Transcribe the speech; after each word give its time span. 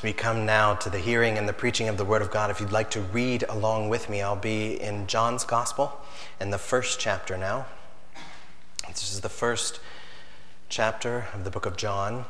As 0.00 0.04
we 0.04 0.14
come 0.14 0.46
now 0.46 0.72
to 0.76 0.88
the 0.88 0.98
hearing 0.98 1.36
and 1.36 1.46
the 1.46 1.52
preaching 1.52 1.86
of 1.86 1.98
the 1.98 2.06
Word 2.06 2.22
of 2.22 2.30
God, 2.30 2.50
if 2.50 2.58
you'd 2.58 2.72
like 2.72 2.88
to 2.92 3.02
read 3.02 3.44
along 3.50 3.90
with 3.90 4.08
me, 4.08 4.22
I'll 4.22 4.34
be 4.34 4.80
in 4.80 5.06
John's 5.06 5.44
Gospel 5.44 6.00
in 6.40 6.48
the 6.48 6.56
first 6.56 6.98
chapter 6.98 7.36
now. 7.36 7.66
This 8.88 9.12
is 9.12 9.20
the 9.20 9.28
first 9.28 9.78
chapter 10.70 11.26
of 11.34 11.44
the 11.44 11.50
book 11.50 11.66
of 11.66 11.76
John. 11.76 12.24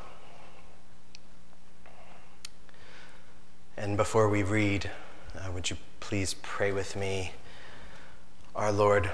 And 3.77 3.97
before 3.97 4.29
we 4.29 4.43
read, 4.43 4.91
uh, 5.39 5.53
would 5.53 5.71
you 5.71 5.77
please 6.01 6.35
pray 6.43 6.73
with 6.73 6.97
me? 6.97 7.35
Our 8.57 8.73
Lord, 8.73 9.13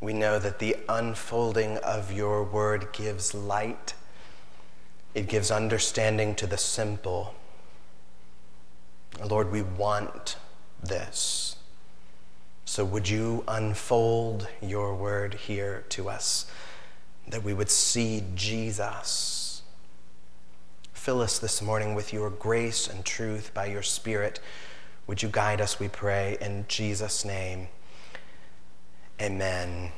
we 0.00 0.12
know 0.12 0.40
that 0.40 0.58
the 0.58 0.76
unfolding 0.88 1.76
of 1.76 2.10
your 2.12 2.42
word 2.42 2.88
gives 2.92 3.32
light, 3.32 3.94
it 5.16 5.28
gives 5.28 5.50
understanding 5.50 6.34
to 6.34 6.46
the 6.46 6.58
simple. 6.58 7.34
Lord, 9.24 9.50
we 9.50 9.62
want 9.62 10.36
this. 10.82 11.56
So 12.66 12.84
would 12.84 13.08
you 13.08 13.42
unfold 13.48 14.46
your 14.60 14.94
word 14.94 15.32
here 15.32 15.86
to 15.88 16.10
us, 16.10 16.44
that 17.26 17.42
we 17.42 17.54
would 17.54 17.70
see 17.70 18.24
Jesus? 18.34 19.62
Fill 20.92 21.22
us 21.22 21.38
this 21.38 21.62
morning 21.62 21.94
with 21.94 22.12
your 22.12 22.28
grace 22.28 22.86
and 22.86 23.02
truth 23.02 23.54
by 23.54 23.66
your 23.66 23.82
Spirit. 23.82 24.38
Would 25.06 25.22
you 25.22 25.30
guide 25.30 25.62
us, 25.62 25.80
we 25.80 25.88
pray, 25.88 26.36
in 26.42 26.66
Jesus' 26.68 27.24
name? 27.24 27.68
Amen. 29.18 29.92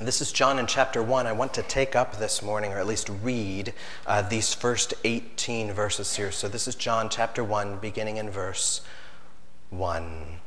This 0.00 0.20
is 0.20 0.32
John 0.32 0.58
in 0.58 0.66
chapter 0.66 1.00
1. 1.00 1.28
I 1.28 1.32
want 1.32 1.54
to 1.54 1.62
take 1.62 1.94
up 1.94 2.18
this 2.18 2.42
morning, 2.42 2.72
or 2.72 2.78
at 2.78 2.86
least 2.86 3.08
read, 3.22 3.72
uh, 4.08 4.22
these 4.22 4.52
first 4.52 4.92
18 5.04 5.72
verses 5.72 6.16
here. 6.16 6.32
So 6.32 6.48
this 6.48 6.66
is 6.66 6.74
John 6.74 7.08
chapter 7.08 7.44
1, 7.44 7.78
beginning 7.78 8.16
in 8.16 8.28
verse 8.28 8.80
1. 9.70 10.40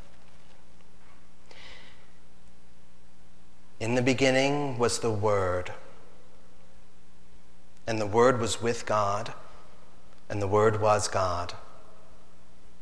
In 3.79 3.95
the 3.95 4.01
beginning 4.01 4.77
was 4.77 4.99
the 4.99 5.11
Word, 5.11 5.71
and 7.87 8.01
the 8.01 8.05
Word 8.05 8.41
was 8.41 8.61
with 8.61 8.85
God, 8.85 9.33
and 10.27 10.41
the 10.41 10.47
Word 10.47 10.81
was 10.81 11.07
God. 11.07 11.53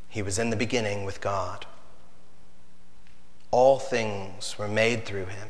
He 0.09 0.23
was 0.23 0.39
in 0.39 0.50
the 0.50 0.56
beginning 0.56 1.06
with 1.06 1.22
God. 1.22 1.67
All 3.52 3.78
things 3.78 4.58
were 4.58 4.67
made 4.67 5.06
through 5.06 5.28
him, 5.28 5.50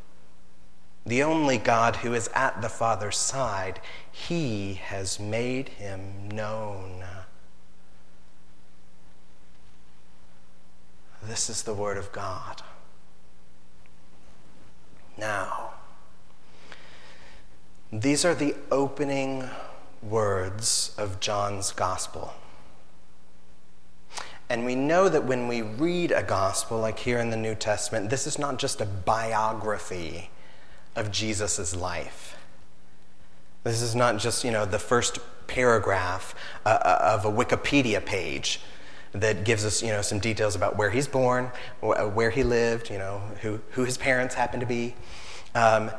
the 1.05 1.23
only 1.23 1.57
God 1.57 1.97
who 1.97 2.13
is 2.13 2.29
at 2.33 2.61
the 2.61 2.69
Father's 2.69 3.17
side, 3.17 3.79
he 4.11 4.75
has 4.75 5.19
made 5.19 5.69
him 5.69 6.29
known. 6.29 7.03
This 11.23 11.49
is 11.49 11.63
the 11.63 11.73
Word 11.73 11.97
of 11.97 12.11
God. 12.11 12.61
Now, 15.17 15.71
these 17.91 18.25
are 18.25 18.33
the 18.33 18.55
opening 18.71 19.49
words 20.01 20.95
of 20.97 21.19
John's 21.19 21.71
Gospel. 21.71 22.33
And 24.49 24.65
we 24.65 24.75
know 24.75 25.09
that 25.09 25.25
when 25.25 25.47
we 25.47 25.61
read 25.61 26.11
a 26.11 26.23
gospel, 26.23 26.79
like 26.79 26.99
here 26.99 27.19
in 27.19 27.29
the 27.29 27.37
New 27.37 27.55
Testament, 27.55 28.09
this 28.09 28.27
is 28.27 28.37
not 28.37 28.59
just 28.59 28.81
a 28.81 28.85
biography 28.85 30.29
of 30.95 31.11
Jesus' 31.11 31.75
life. 31.75 32.37
This 33.63 33.81
is 33.81 33.95
not 33.95 34.17
just, 34.17 34.43
you 34.43 34.51
know, 34.51 34.65
the 34.65 34.79
first 34.79 35.19
paragraph 35.47 36.33
uh, 36.65 36.69
uh, 36.69 37.17
of 37.19 37.25
a 37.25 37.31
Wikipedia 37.31 38.03
page 38.03 38.59
that 39.13 39.43
gives 39.43 39.65
us, 39.65 39.83
you 39.83 39.89
know, 39.89 40.01
some 40.01 40.19
details 40.19 40.55
about 40.55 40.77
where 40.77 40.89
he's 40.89 41.07
born, 41.07 41.51
uh, 41.83 42.05
where 42.05 42.29
he 42.29 42.43
lived, 42.43 42.89
you 42.89 42.97
know, 42.97 43.21
who, 43.41 43.59
who 43.71 43.83
his 43.83 43.97
parents 43.97 44.35
happen 44.35 44.59
to 44.59 44.65
be. 44.65 44.95
Um, 45.53 45.91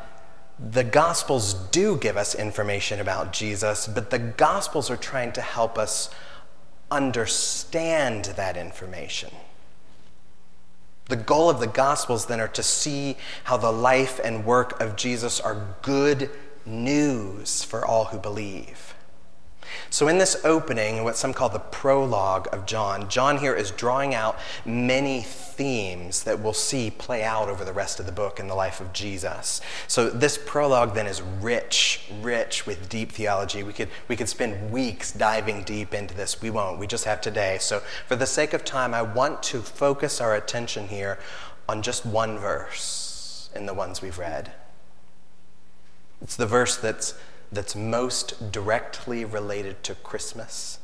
the 0.59 0.85
Gospels 0.85 1.55
do 1.55 1.97
give 1.97 2.17
us 2.17 2.35
information 2.35 3.01
about 3.01 3.33
Jesus, 3.33 3.87
but 3.87 4.11
the 4.11 4.19
Gospels 4.19 4.91
are 4.91 4.97
trying 4.97 5.33
to 5.33 5.41
help 5.41 5.79
us 5.79 6.11
understand 6.91 8.27
that 8.37 8.57
information. 8.57 9.31
The 11.07 11.17
goal 11.17 11.51
of 11.51 11.61
the 11.61 11.67
Gospels 11.67 12.27
then 12.27 12.41
are 12.41 12.49
to 12.49 12.63
see 12.63 13.17
how 13.45 13.57
the 13.57 13.73
life 13.73 14.21
and 14.23 14.45
work 14.45 14.81
of 14.81 14.97
Jesus 14.97 15.41
are 15.41 15.77
good 15.83 16.31
news 16.65 17.65
for 17.65 17.85
all 17.85 18.07
who 18.07 18.19
believe. 18.19 18.95
So, 19.91 20.09
in 20.09 20.19
this 20.19 20.43
opening, 20.45 21.05
what 21.05 21.17
some 21.17 21.33
call 21.33 21.49
the 21.49 21.59
prologue 21.59 22.49
of 22.53 22.67
John, 22.67 23.09
John 23.09 23.39
here 23.39 23.55
is 23.55 23.71
drawing 23.71 24.15
out 24.15 24.39
many 24.65 25.23
themes 25.23 26.25
that 26.25 26.41
we'll 26.41 26.53
see 26.53 26.91
play 26.91 27.23
out 27.23 27.49
over 27.49 27.65
the 27.65 27.73
rest 27.73 28.01
of 28.01 28.07
the 28.07 28.13
book 28.13 28.41
in 28.41 28.49
the 28.49 28.55
life 28.55 28.81
of 28.81 28.93
Jesus. 28.93 29.61
So, 29.87 30.09
this 30.11 30.39
prologue 30.39 30.95
then 30.95 31.07
is 31.07 31.23
rich, 31.23 32.01
rich 32.21 32.67
with 32.67 32.89
deep 32.89 33.13
theology. 33.13 33.63
We 33.63 33.73
could, 33.73 33.89
we 34.09 34.17
could 34.17 34.29
spend 34.29 34.71
weeks 34.71 35.13
diving 35.13 35.63
deep 35.65 35.95
into 35.95 36.15
this. 36.15 36.41
We 36.41 36.51
won't, 36.51 36.79
we 36.79 36.87
just 36.87 37.05
have 37.05 37.21
today. 37.21 37.59
So, 37.61 37.81
for 38.07 38.17
the 38.17 38.27
sake 38.27 38.53
of 38.53 38.65
time, 38.65 38.95
I 38.95 39.03
want 39.03 39.43
to 39.45 39.61
focus 39.61 40.21
our 40.21 40.35
attention 40.35 40.89
here 40.89 41.19
on 41.69 41.83
just 41.83 42.05
one 42.05 42.39
verse 42.39 43.51
in 43.55 43.67
the 43.67 43.75
ones 43.75 44.03
we've 44.03 44.19
read. 44.19 44.53
It's 46.23 46.37
the 46.37 46.47
verse 46.47 46.77
that's 46.77 47.15
that's 47.53 47.77
most 47.77 48.51
directly 48.51 49.25
related 49.25 49.83
to 49.85 49.95
Christmas? 49.95 50.79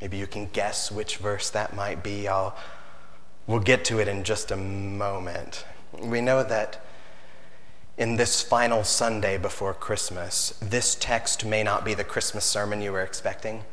Maybe 0.00 0.16
you 0.16 0.26
can 0.26 0.46
guess 0.52 0.92
which 0.92 1.16
verse 1.16 1.50
that 1.50 1.74
might 1.74 2.02
be. 2.02 2.28
I'll, 2.28 2.56
we'll 3.46 3.60
get 3.60 3.84
to 3.86 3.98
it 3.98 4.06
in 4.06 4.22
just 4.22 4.50
a 4.50 4.56
moment. 4.56 5.64
We 5.98 6.20
know 6.20 6.42
that 6.44 6.84
in 7.96 8.16
this 8.16 8.40
final 8.40 8.84
Sunday 8.84 9.38
before 9.38 9.74
Christmas, 9.74 10.50
this 10.62 10.94
text 10.94 11.44
may 11.44 11.64
not 11.64 11.84
be 11.84 11.94
the 11.94 12.04
Christmas 12.04 12.44
sermon 12.44 12.80
you 12.80 12.92
were 12.92 13.02
expecting. 13.02 13.64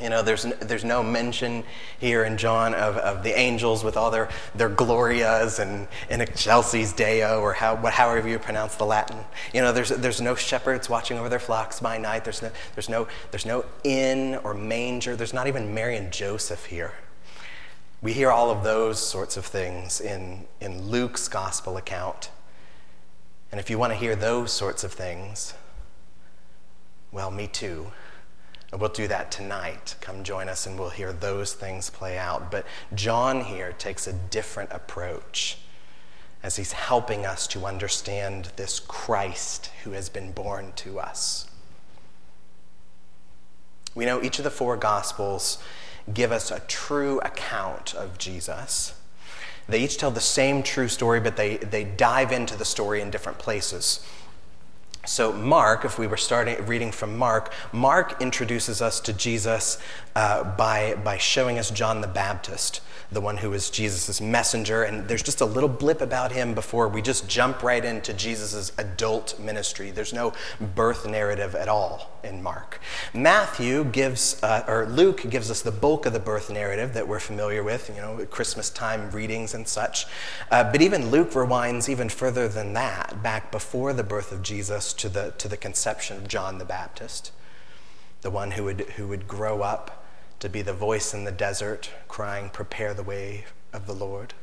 You 0.00 0.10
know, 0.10 0.22
there's, 0.22 0.42
there's 0.42 0.84
no 0.84 1.04
mention 1.04 1.62
here 2.00 2.24
in 2.24 2.36
John 2.36 2.74
of, 2.74 2.96
of 2.96 3.22
the 3.22 3.38
angels 3.38 3.84
with 3.84 3.96
all 3.96 4.10
their, 4.10 4.28
their 4.52 4.68
glorias 4.68 5.60
and, 5.60 5.86
and 6.10 6.20
excelsis 6.20 6.92
Deo, 6.92 7.40
or 7.40 7.52
how, 7.52 7.76
however 7.76 8.28
you 8.28 8.40
pronounce 8.40 8.74
the 8.74 8.84
Latin. 8.84 9.18
You 9.52 9.60
know, 9.60 9.72
there's, 9.72 9.90
there's 9.90 10.20
no 10.20 10.34
shepherds 10.34 10.88
watching 10.88 11.16
over 11.16 11.28
their 11.28 11.38
flocks 11.38 11.78
by 11.78 11.96
night. 11.98 12.24
There's 12.24 12.42
no, 12.42 12.50
there's, 12.74 12.88
no, 12.88 13.06
there's 13.30 13.46
no 13.46 13.64
inn 13.84 14.40
or 14.42 14.52
manger. 14.52 15.14
There's 15.14 15.32
not 15.32 15.46
even 15.46 15.72
Mary 15.72 15.96
and 15.96 16.12
Joseph 16.12 16.66
here. 16.66 16.94
We 18.02 18.14
hear 18.14 18.32
all 18.32 18.50
of 18.50 18.64
those 18.64 18.98
sorts 18.98 19.36
of 19.36 19.46
things 19.46 20.00
in, 20.00 20.46
in 20.60 20.88
Luke's 20.88 21.28
gospel 21.28 21.76
account. 21.76 22.30
And 23.52 23.60
if 23.60 23.70
you 23.70 23.78
want 23.78 23.92
to 23.92 23.96
hear 23.96 24.16
those 24.16 24.52
sorts 24.52 24.82
of 24.82 24.92
things, 24.92 25.54
well, 27.12 27.30
me 27.30 27.46
too. 27.46 27.92
And 28.74 28.80
we'll 28.80 28.90
do 28.90 29.06
that 29.06 29.30
tonight. 29.30 29.94
Come 30.00 30.24
join 30.24 30.48
us 30.48 30.66
and 30.66 30.76
we'll 30.76 30.88
hear 30.88 31.12
those 31.12 31.52
things 31.52 31.90
play 31.90 32.18
out. 32.18 32.50
But 32.50 32.66
John 32.92 33.44
here 33.44 33.72
takes 33.72 34.08
a 34.08 34.12
different 34.12 34.72
approach 34.72 35.58
as 36.42 36.56
he's 36.56 36.72
helping 36.72 37.24
us 37.24 37.46
to 37.46 37.66
understand 37.66 38.50
this 38.56 38.80
Christ 38.80 39.70
who 39.84 39.92
has 39.92 40.08
been 40.08 40.32
born 40.32 40.72
to 40.74 40.98
us. 40.98 41.48
We 43.94 44.06
know 44.06 44.20
each 44.20 44.38
of 44.38 44.44
the 44.44 44.50
four 44.50 44.76
Gospels 44.76 45.58
give 46.12 46.32
us 46.32 46.50
a 46.50 46.58
true 46.58 47.20
account 47.20 47.94
of 47.94 48.18
Jesus. 48.18 48.92
They 49.68 49.84
each 49.84 49.98
tell 49.98 50.10
the 50.10 50.18
same 50.18 50.64
true 50.64 50.88
story, 50.88 51.20
but 51.20 51.36
they, 51.36 51.58
they 51.58 51.84
dive 51.84 52.32
into 52.32 52.58
the 52.58 52.64
story 52.64 53.00
in 53.00 53.12
different 53.12 53.38
places. 53.38 54.04
So, 55.06 55.32
Mark, 55.32 55.84
if 55.84 55.98
we 55.98 56.06
were 56.06 56.16
starting 56.16 56.64
reading 56.66 56.90
from 56.90 57.18
Mark, 57.18 57.52
Mark 57.72 58.22
introduces 58.22 58.80
us 58.80 59.00
to 59.00 59.12
Jesus 59.12 59.78
uh, 60.16 60.44
by, 60.56 60.94
by 61.04 61.18
showing 61.18 61.58
us 61.58 61.70
John 61.70 62.00
the 62.00 62.08
Baptist 62.08 62.80
the 63.12 63.20
one 63.20 63.36
who 63.36 63.52
is 63.52 63.70
Jesus' 63.70 64.20
messenger. 64.20 64.82
And 64.82 65.06
there's 65.08 65.22
just 65.22 65.40
a 65.40 65.44
little 65.44 65.68
blip 65.68 66.00
about 66.00 66.32
him 66.32 66.54
before 66.54 66.88
we 66.88 67.02
just 67.02 67.28
jump 67.28 67.62
right 67.62 67.84
into 67.84 68.12
Jesus' 68.14 68.72
adult 68.78 69.38
ministry. 69.38 69.90
There's 69.90 70.12
no 70.12 70.32
birth 70.74 71.06
narrative 71.06 71.54
at 71.54 71.68
all 71.68 72.10
in 72.24 72.42
Mark. 72.42 72.80
Matthew 73.12 73.84
gives, 73.84 74.42
uh, 74.42 74.64
or 74.66 74.86
Luke 74.86 75.28
gives 75.28 75.50
us 75.50 75.62
the 75.62 75.70
bulk 75.70 76.06
of 76.06 76.12
the 76.12 76.18
birth 76.18 76.50
narrative 76.50 76.94
that 76.94 77.06
we're 77.06 77.20
familiar 77.20 77.62
with, 77.62 77.90
you 77.94 78.00
know, 78.00 78.24
Christmas 78.26 78.70
time 78.70 79.10
readings 79.10 79.54
and 79.54 79.68
such. 79.68 80.06
Uh, 80.50 80.64
but 80.70 80.80
even 80.80 81.10
Luke 81.10 81.30
rewinds 81.32 81.88
even 81.88 82.08
further 82.08 82.48
than 82.48 82.72
that, 82.72 83.22
back 83.22 83.52
before 83.52 83.92
the 83.92 84.02
birth 84.02 84.32
of 84.32 84.42
Jesus 84.42 84.93
to 84.98 85.08
the, 85.08 85.32
to 85.38 85.48
the 85.48 85.56
conception 85.56 86.16
of 86.16 86.28
John 86.28 86.58
the 86.58 86.64
Baptist, 86.64 87.32
the 88.22 88.30
one 88.30 88.52
who 88.52 88.64
would, 88.64 88.80
who 88.96 89.08
would 89.08 89.28
grow 89.28 89.62
up 89.62 90.04
to 90.40 90.48
be 90.48 90.62
the 90.62 90.72
voice 90.72 91.14
in 91.14 91.24
the 91.24 91.32
desert 91.32 91.90
crying, 92.08 92.50
Prepare 92.50 92.94
the 92.94 93.02
way 93.02 93.44
of 93.72 93.86
the 93.86 93.94
Lord. 93.94 94.34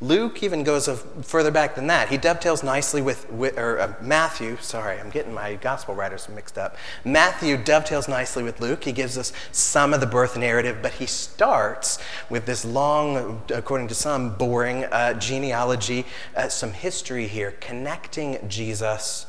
Luke 0.00 0.44
even 0.44 0.62
goes 0.62 0.88
further 1.22 1.50
back 1.50 1.74
than 1.74 1.88
that. 1.88 2.08
He 2.08 2.16
dovetails 2.16 2.62
nicely 2.62 3.02
with, 3.02 3.28
with 3.32 3.58
or 3.58 3.80
uh, 3.80 3.94
Matthew, 4.00 4.56
sorry, 4.60 5.00
I'm 5.00 5.10
getting 5.10 5.34
my 5.34 5.56
gospel 5.56 5.92
writers 5.92 6.28
mixed 6.28 6.56
up. 6.56 6.76
Matthew 7.04 7.56
dovetails 7.56 8.06
nicely 8.06 8.44
with 8.44 8.60
Luke. 8.60 8.84
He 8.84 8.92
gives 8.92 9.18
us 9.18 9.32
some 9.50 9.92
of 9.92 10.00
the 10.00 10.06
birth 10.06 10.36
narrative, 10.36 10.78
but 10.82 10.92
he 10.92 11.06
starts 11.06 11.98
with 12.30 12.46
this 12.46 12.64
long, 12.64 13.42
according 13.52 13.88
to 13.88 13.94
some, 13.94 14.36
boring 14.36 14.84
uh, 14.84 15.14
genealogy, 15.14 16.06
uh, 16.36 16.48
some 16.48 16.72
history 16.72 17.26
here, 17.26 17.50
connecting 17.58 18.38
Jesus 18.48 19.26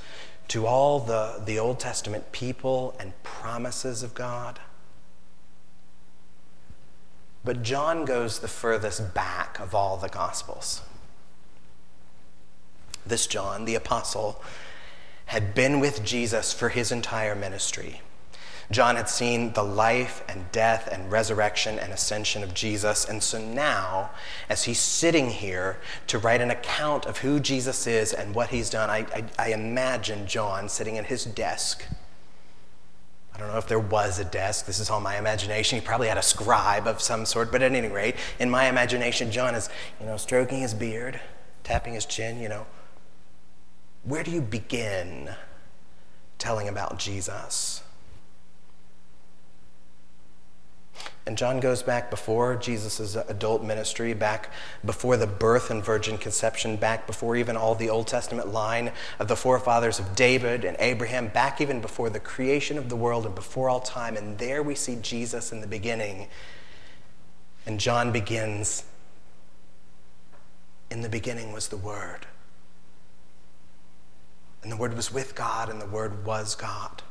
to 0.49 0.67
all 0.67 0.99
the, 0.99 1.41
the 1.45 1.57
Old 1.57 1.79
Testament 1.79 2.31
people 2.31 2.95
and 2.99 3.11
promises 3.23 4.03
of 4.03 4.13
God. 4.13 4.59
But 7.43 7.63
John 7.63 8.05
goes 8.05 8.39
the 8.39 8.47
furthest 8.47 9.13
back 9.13 9.59
of 9.59 9.73
all 9.73 9.97
the 9.97 10.09
Gospels. 10.09 10.81
This 13.05 13.27
John, 13.27 13.65
the 13.65 13.75
apostle, 13.75 14.43
had 15.27 15.53
been 15.53 15.79
with 15.79 16.03
Jesus 16.03 16.51
for 16.53 16.69
his 16.69 16.91
entire 16.91 17.35
ministry. 17.35 18.01
John 18.71 18.97
had 18.97 19.09
seen 19.09 19.53
the 19.53 19.63
life 19.63 20.23
and 20.27 20.51
death 20.51 20.87
and 20.91 21.11
resurrection 21.11 21.79
and 21.79 21.91
ascension 21.91 22.43
of 22.43 22.53
Jesus. 22.53 23.03
And 23.03 23.23
so 23.23 23.39
now, 23.39 24.11
as 24.47 24.65
he's 24.65 24.79
sitting 24.79 25.29
here 25.31 25.77
to 26.07 26.19
write 26.19 26.41
an 26.41 26.51
account 26.51 27.07
of 27.07 27.19
who 27.19 27.39
Jesus 27.39 27.87
is 27.87 28.13
and 28.13 28.35
what 28.35 28.49
he's 28.49 28.69
done, 28.69 28.91
I, 28.91 29.07
I, 29.15 29.23
I 29.39 29.53
imagine 29.53 30.27
John 30.27 30.69
sitting 30.69 30.99
at 30.99 31.05
his 31.05 31.25
desk. 31.25 31.83
I 33.39 33.41
don't 33.41 33.53
know 33.53 33.57
if 33.57 33.67
there 33.67 33.79
was 33.79 34.19
a 34.19 34.25
desk. 34.25 34.65
This 34.65 34.81
is 34.81 34.89
all 34.89 34.99
my 34.99 35.17
imagination. 35.17 35.79
He 35.79 35.85
probably 35.85 36.09
had 36.09 36.17
a 36.17 36.21
scribe 36.21 36.87
of 36.87 36.99
some 36.99 37.25
sort, 37.25 37.53
but 37.53 37.61
at 37.61 37.71
any 37.71 37.87
rate, 37.87 38.17
in 38.37 38.49
my 38.49 38.67
imagination, 38.67 39.31
John 39.31 39.55
is, 39.55 39.69
you 39.97 40.05
know, 40.05 40.17
stroking 40.17 40.59
his 40.59 40.73
beard, 40.73 41.21
tapping 41.63 41.93
his 41.93 42.05
chin, 42.05 42.41
you 42.41 42.49
know. 42.49 42.65
Where 44.03 44.23
do 44.23 44.31
you 44.31 44.41
begin 44.41 45.29
telling 46.37 46.67
about 46.67 46.99
Jesus? 46.99 47.81
And 51.29 51.37
John 51.37 51.59
goes 51.59 51.83
back 51.83 52.09
before 52.09 52.55
Jesus' 52.55 53.15
adult 53.15 53.63
ministry, 53.63 54.15
back 54.15 54.51
before 54.83 55.15
the 55.15 55.27
birth 55.27 55.69
and 55.69 55.85
virgin 55.85 56.17
conception, 56.17 56.75
back 56.75 57.05
before 57.05 57.35
even 57.35 57.55
all 57.55 57.75
the 57.75 57.91
Old 57.91 58.07
Testament 58.07 58.51
line 58.51 58.91
of 59.19 59.27
the 59.27 59.35
forefathers 59.35 59.99
of 59.99 60.15
David 60.15 60.65
and 60.65 60.75
Abraham, 60.79 61.27
back 61.27 61.61
even 61.61 61.81
before 61.81 62.09
the 62.09 62.19
creation 62.19 62.79
of 62.79 62.89
the 62.89 62.95
world 62.95 63.27
and 63.27 63.35
before 63.35 63.69
all 63.69 63.79
time. 63.79 64.17
And 64.17 64.39
there 64.39 64.63
we 64.63 64.73
see 64.73 64.95
Jesus 65.03 65.51
in 65.51 65.61
the 65.61 65.67
beginning. 65.67 66.29
And 67.63 67.79
John 67.79 68.11
begins 68.11 68.85
In 70.89 71.01
the 71.03 71.09
beginning 71.09 71.53
was 71.53 71.67
the 71.67 71.77
Word. 71.77 72.25
And 74.63 74.71
the 74.71 74.77
Word 74.77 74.95
was 74.95 75.13
with 75.13 75.35
God, 75.35 75.69
and 75.69 75.79
the 75.79 75.85
Word 75.85 76.25
was 76.25 76.55
God. 76.55 77.03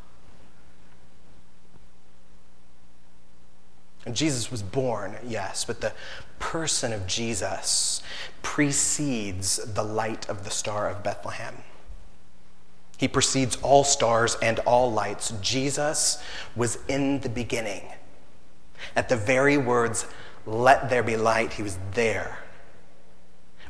Jesus 4.12 4.50
was 4.50 4.62
born, 4.62 5.16
yes, 5.26 5.64
but 5.64 5.80
the 5.80 5.92
person 6.38 6.92
of 6.92 7.06
Jesus 7.06 8.02
precedes 8.42 9.56
the 9.56 9.82
light 9.82 10.28
of 10.28 10.44
the 10.44 10.50
star 10.50 10.88
of 10.88 11.02
Bethlehem. 11.02 11.62
He 12.96 13.08
precedes 13.08 13.56
all 13.62 13.84
stars 13.84 14.36
and 14.42 14.58
all 14.60 14.90
lights. 14.90 15.32
Jesus 15.40 16.22
was 16.56 16.78
in 16.88 17.20
the 17.20 17.28
beginning. 17.28 17.82
At 18.96 19.08
the 19.08 19.16
very 19.16 19.56
words, 19.56 20.06
let 20.46 20.90
there 20.90 21.02
be 21.02 21.16
light, 21.16 21.52
he 21.54 21.62
was 21.62 21.78
there. 21.92 22.38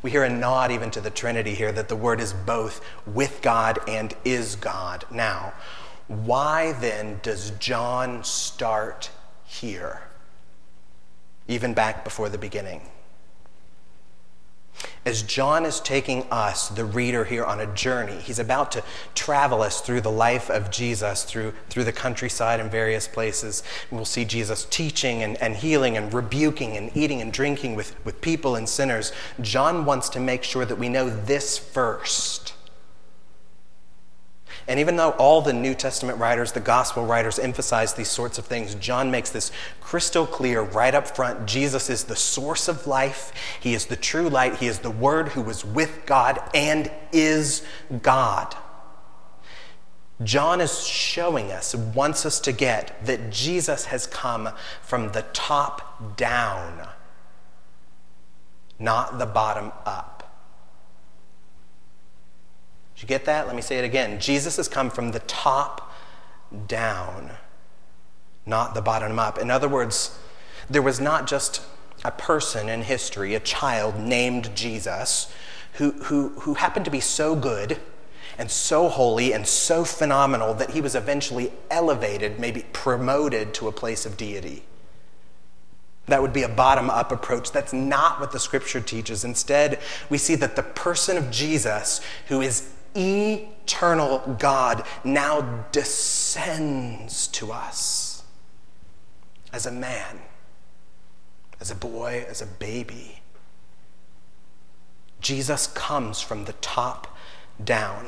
We 0.01 0.11
hear 0.11 0.25
a 0.25 0.31
nod 0.31 0.71
even 0.71 0.91
to 0.93 1.01
the 1.01 1.11
Trinity 1.11 1.55
here 1.55 1.73
that 1.73 1.89
the 1.89 1.97
Word 1.97 2.21
is 2.21 2.33
both 2.33 2.81
with 3.05 3.43
God 3.43 3.81
and 3.89 4.15
is 4.25 4.57
God. 4.57 5.05
Now, 5.11 5.53
why 6.07 6.73
then 6.73 7.21
does 7.23 7.51
John 7.59 8.23
start 8.25 9.11
here? 9.45 10.08
Even 11.49 11.75
back 11.75 12.05
before 12.05 12.29
the 12.29 12.39
beginning. 12.39 12.83
As 15.05 15.23
John 15.23 15.65
is 15.65 15.81
taking 15.81 16.25
us, 16.31 16.69
the 16.69 16.85
reader 16.85 17.25
here, 17.25 17.45
on 17.45 17.61
a 17.61 17.75
journey, 17.75 18.17
he's 18.21 18.39
about 18.39 18.71
to 18.73 18.85
travel 19.15 19.63
us 19.63 19.81
through 19.81 20.03
the 20.03 20.11
life 20.11 20.51
of 20.51 20.71
Jesus, 20.71 21.25
through, 21.25 21.55
through 21.71 21.85
the 21.85 21.93
countryside 21.93 22.61
and 22.61 22.71
various 22.71 23.09
places. 23.09 23.63
We'll 23.91 24.05
see 24.05 24.25
Jesus 24.25 24.67
teaching 24.67 25.23
and, 25.23 25.37
and 25.39 25.57
healing 25.57 25.97
and 25.97 26.13
rebuking 26.13 26.77
and 26.77 26.95
eating 26.95 27.23
and 27.23 27.33
drinking 27.33 27.75
with, 27.75 27.97
with 28.05 28.21
people 28.21 28.55
and 28.55 28.69
sinners. 28.69 29.13
John 29.41 29.85
wants 29.85 30.09
to 30.11 30.21
make 30.21 30.45
sure 30.45 30.65
that 30.65 30.77
we 30.77 30.89
know 30.89 31.09
this 31.09 31.59
first 31.59 32.53
and 34.69 34.79
even 34.79 34.97
though 34.97 35.13
all 35.13 35.41
the 35.41 35.55
New 35.55 35.75
Testament 35.75 36.19
writers, 36.19 36.53
the 36.53 36.61
gospel 36.61 37.07
writers, 37.07 37.39
emphasize 37.39 37.95
these 37.95 38.11
sorts 38.11 38.37
of 38.37 38.45
things, 38.45 38.75
John 38.75 39.11
makes 39.11 39.31
this 39.31 39.51
crystal 39.81 40.27
clear 40.27 40.61
right 40.61 40.95
up 40.95 41.09
front. 41.17 41.47
Jesus 41.47 41.89
is 41.89 42.05
the 42.05 42.15
source 42.15 42.69
of 42.69 42.87
life, 42.87 43.33
He 43.61 43.73
is 43.73 43.87
the 43.87 43.97
true 43.97 44.29
light, 44.29 44.57
He 44.57 44.67
is 44.67 44.81
the 44.81 44.91
Word 44.91 45.31
who 45.31 45.41
was 45.41 45.65
with 45.65 46.05
God 46.05 46.39
and 46.55 46.91
is 47.13 47.65
God. 48.03 48.55
John 50.23 50.61
is 50.61 50.85
showing 50.85 51.51
us, 51.51 51.75
wants 51.75 52.27
us 52.27 52.39
to 52.41 52.53
get 52.53 53.07
that 53.07 53.31
Jesus 53.31 53.87
has 53.87 54.07
come 54.07 54.51
from 54.83 55.13
the 55.13 55.23
top 55.33 56.17
down, 56.17 56.89
not 58.79 59.19
the 59.19 59.27
bottom 59.27 59.73
up. 59.87 60.18
Did 62.99 63.03
you 63.05 63.09
get 63.11 63.27
that? 63.27 63.47
Let 63.47 63.55
me 63.55 63.63
say 63.63 63.79
it 63.79 63.85
again. 63.85 64.19
Jesus 64.19 64.57
has 64.57 64.67
come 64.67 64.91
from 64.91 65.13
the 65.13 65.21
top 65.21 65.95
down, 66.67 67.31
not 68.45 68.75
the 68.75 68.83
bottom 68.83 69.21
up. 69.21 69.39
In 69.39 69.53
other 69.53 69.69
words, 69.69 70.19
there 70.69 70.83
was 70.83 70.99
not 70.99 71.29
just 71.29 71.63
a 72.05 72.11
person 72.11 72.69
in 72.69 72.83
history, 72.83 73.37
a 73.37 73.41
child 73.41 74.01
named 74.01 74.51
Jesus, 74.57 75.33
who, 75.75 75.93
who, 75.93 76.31
who 76.41 76.55
happened 76.55 76.87
to 76.87 76.91
be 76.91 76.99
so 76.99 77.37
good 77.37 77.79
and 78.37 78.51
so 78.51 78.89
holy 78.89 79.33
and 79.33 79.47
so 79.47 79.85
phenomenal 79.85 80.53
that 80.55 80.71
he 80.71 80.81
was 80.81 80.97
eventually 80.97 81.53
elevated, 81.71 82.41
maybe 82.41 82.65
promoted 82.73 83.55
to 83.55 83.69
a 83.69 83.73
place 83.73 84.07
of 84.07 84.17
deity. 84.17 84.65
That 86.07 86.21
would 86.21 86.33
be 86.33 86.43
a 86.43 86.49
bottom 86.49 86.91
up 86.91 87.13
approach. 87.13 87.53
That's 87.53 87.73
not 87.73 88.19
what 88.19 88.33
the 88.33 88.41
scripture 88.41 88.81
teaches. 88.81 89.25
Instead, 89.25 89.79
we 90.11 90.19
see 90.19 90.35
that 90.35 90.57
the 90.57 90.65
person 90.65 91.17
of 91.17 91.31
Jesus, 91.31 92.01
who 92.27 92.41
is 92.41 92.73
eternal 92.97 94.37
God, 94.39 94.85
now 95.05 95.65
descends 95.73 97.27
to 97.29 97.53
us 97.53 98.23
as 99.53 99.67
a 99.67 99.73
man, 99.73 100.21
as 101.61 101.71
a 101.71 101.75
boy, 101.75 102.25
as 102.29 102.43
a 102.43 102.47
baby. 102.47 103.21
Jesus 105.21 105.67
comes 105.67 106.21
from 106.21 106.45
the 106.45 106.53
top 106.55 107.17
down. 107.63 108.07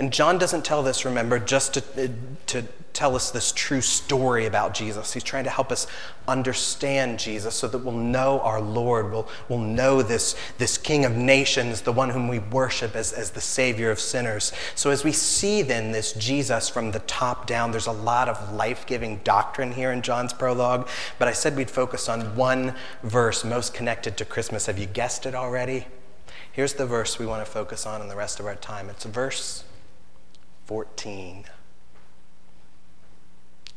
And 0.00 0.10
John 0.10 0.38
doesn't 0.38 0.64
tell 0.64 0.82
this, 0.82 1.04
remember, 1.04 1.38
just 1.38 1.74
to, 1.74 2.04
uh, 2.04 2.08
to 2.46 2.64
tell 2.94 3.14
us 3.14 3.30
this 3.30 3.52
true 3.52 3.82
story 3.82 4.46
about 4.46 4.72
Jesus. 4.72 5.12
He's 5.12 5.22
trying 5.22 5.44
to 5.44 5.50
help 5.50 5.70
us 5.70 5.86
understand 6.26 7.18
Jesus 7.18 7.54
so 7.54 7.68
that 7.68 7.78
we'll 7.78 7.94
know 7.94 8.40
our 8.40 8.62
Lord. 8.62 9.12
We'll, 9.12 9.28
we'll 9.50 9.58
know 9.58 10.00
this, 10.00 10.36
this 10.56 10.78
King 10.78 11.04
of 11.04 11.16
nations, 11.16 11.82
the 11.82 11.92
one 11.92 12.08
whom 12.08 12.28
we 12.28 12.38
worship 12.38 12.96
as, 12.96 13.12
as 13.12 13.32
the 13.32 13.42
Savior 13.42 13.90
of 13.90 14.00
sinners. 14.00 14.54
So, 14.74 14.88
as 14.88 15.04
we 15.04 15.12
see 15.12 15.60
then 15.60 15.92
this 15.92 16.14
Jesus 16.14 16.70
from 16.70 16.92
the 16.92 17.00
top 17.00 17.46
down, 17.46 17.70
there's 17.70 17.86
a 17.86 17.92
lot 17.92 18.30
of 18.30 18.54
life 18.54 18.86
giving 18.86 19.18
doctrine 19.18 19.72
here 19.72 19.92
in 19.92 20.00
John's 20.00 20.32
prologue. 20.32 20.88
But 21.18 21.28
I 21.28 21.32
said 21.32 21.56
we'd 21.56 21.70
focus 21.70 22.08
on 22.08 22.36
one 22.36 22.74
verse 23.02 23.44
most 23.44 23.74
connected 23.74 24.16
to 24.16 24.24
Christmas. 24.24 24.64
Have 24.64 24.78
you 24.78 24.86
guessed 24.86 25.26
it 25.26 25.34
already? 25.34 25.88
Here's 26.50 26.72
the 26.72 26.86
verse 26.86 27.18
we 27.18 27.26
want 27.26 27.44
to 27.44 27.50
focus 27.50 27.84
on 27.84 28.00
in 28.00 28.08
the 28.08 28.16
rest 28.16 28.40
of 28.40 28.46
our 28.46 28.56
time. 28.56 28.88
It's 28.88 29.04
verse 29.04 29.64
14. 30.70 31.46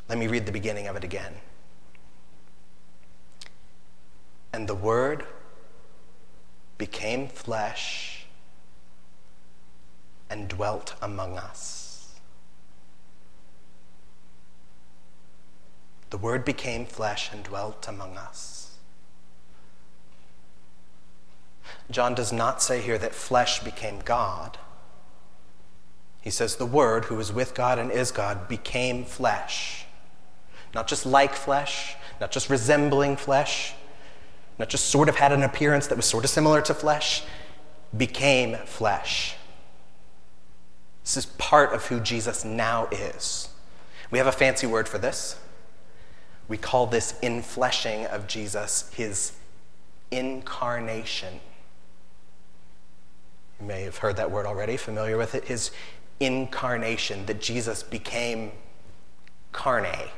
Let 0.08 0.16
me 0.16 0.28
read 0.28 0.46
the 0.46 0.52
beginning 0.52 0.86
of 0.86 0.94
it 0.94 1.02
again. 1.02 1.34
And 4.52 4.68
the 4.68 4.76
Word 4.76 5.24
became 6.78 7.26
flesh 7.26 8.26
and 10.30 10.46
dwelt 10.46 10.94
among 11.02 11.36
us. 11.36 12.14
The 16.10 16.18
Word 16.18 16.44
became 16.44 16.86
flesh 16.86 17.32
and 17.32 17.42
dwelt 17.42 17.88
among 17.88 18.16
us. 18.16 18.76
John 21.90 22.14
does 22.14 22.32
not 22.32 22.62
say 22.62 22.80
here 22.80 22.98
that 22.98 23.16
flesh 23.16 23.64
became 23.64 23.98
God. 23.98 24.58
He 26.24 26.30
says, 26.30 26.56
The 26.56 26.64
Word, 26.64 27.04
who 27.04 27.20
is 27.20 27.30
with 27.30 27.54
God 27.54 27.78
and 27.78 27.92
is 27.92 28.10
God, 28.10 28.48
became 28.48 29.04
flesh. 29.04 29.84
Not 30.74 30.88
just 30.88 31.04
like 31.04 31.34
flesh, 31.34 31.96
not 32.18 32.30
just 32.30 32.48
resembling 32.48 33.16
flesh, 33.16 33.74
not 34.58 34.70
just 34.70 34.86
sort 34.86 35.10
of 35.10 35.16
had 35.16 35.32
an 35.32 35.42
appearance 35.42 35.86
that 35.88 35.96
was 35.96 36.06
sort 36.06 36.24
of 36.24 36.30
similar 36.30 36.62
to 36.62 36.72
flesh, 36.72 37.24
became 37.94 38.56
flesh. 38.64 39.36
This 41.02 41.18
is 41.18 41.26
part 41.26 41.74
of 41.74 41.84
who 41.86 42.00
Jesus 42.00 42.42
now 42.42 42.88
is. 42.90 43.50
We 44.10 44.16
have 44.16 44.26
a 44.26 44.32
fancy 44.32 44.66
word 44.66 44.88
for 44.88 44.96
this. 44.96 45.38
We 46.48 46.56
call 46.56 46.86
this 46.86 47.18
infleshing 47.22 48.06
of 48.06 48.26
Jesus 48.26 48.90
his 48.94 49.32
incarnation. 50.10 51.40
You 53.60 53.66
may 53.66 53.82
have 53.82 53.98
heard 53.98 54.16
that 54.16 54.30
word 54.30 54.46
already, 54.46 54.78
familiar 54.78 55.18
with 55.18 55.34
it. 55.34 55.44
His 55.44 55.70
incarnation, 56.20 57.26
that 57.26 57.40
Jesus 57.40 57.82
became 57.82 58.52
carne, 59.52 60.08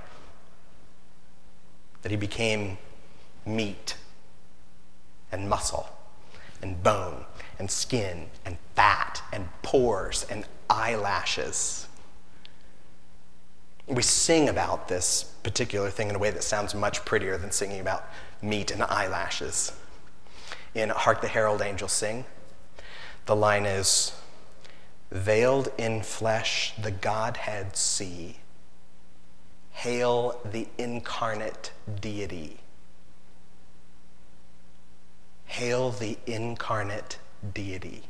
that 2.02 2.10
he 2.10 2.16
became 2.16 2.78
meat 3.44 3.96
and 5.32 5.48
muscle 5.48 5.88
and 6.62 6.82
bone 6.82 7.24
and 7.58 7.70
skin 7.70 8.26
and 8.44 8.56
fat 8.74 9.22
and 9.32 9.48
pores 9.62 10.26
and 10.30 10.46
eyelashes. 10.68 11.86
We 13.86 14.02
sing 14.02 14.48
about 14.48 14.88
this 14.88 15.24
particular 15.42 15.90
thing 15.90 16.08
in 16.08 16.16
a 16.16 16.18
way 16.18 16.30
that 16.30 16.42
sounds 16.42 16.74
much 16.74 17.04
prettier 17.04 17.38
than 17.38 17.52
singing 17.52 17.80
about 17.80 18.04
meat 18.42 18.70
and 18.70 18.82
eyelashes. 18.82 19.72
In 20.74 20.90
Hark 20.90 21.20
the 21.20 21.28
Herald 21.28 21.62
Angels 21.62 21.92
Sing, 21.92 22.24
the 23.26 23.36
line 23.36 23.64
is, 23.64 24.12
Veiled 25.10 25.68
in 25.78 26.02
flesh, 26.02 26.74
the 26.80 26.90
Godhead 26.90 27.76
see. 27.76 28.36
Hail 29.70 30.40
the 30.44 30.68
incarnate 30.78 31.72
deity. 32.00 32.58
Hail 35.46 35.90
the 35.90 36.18
incarnate 36.26 37.18
deity. 37.54 38.02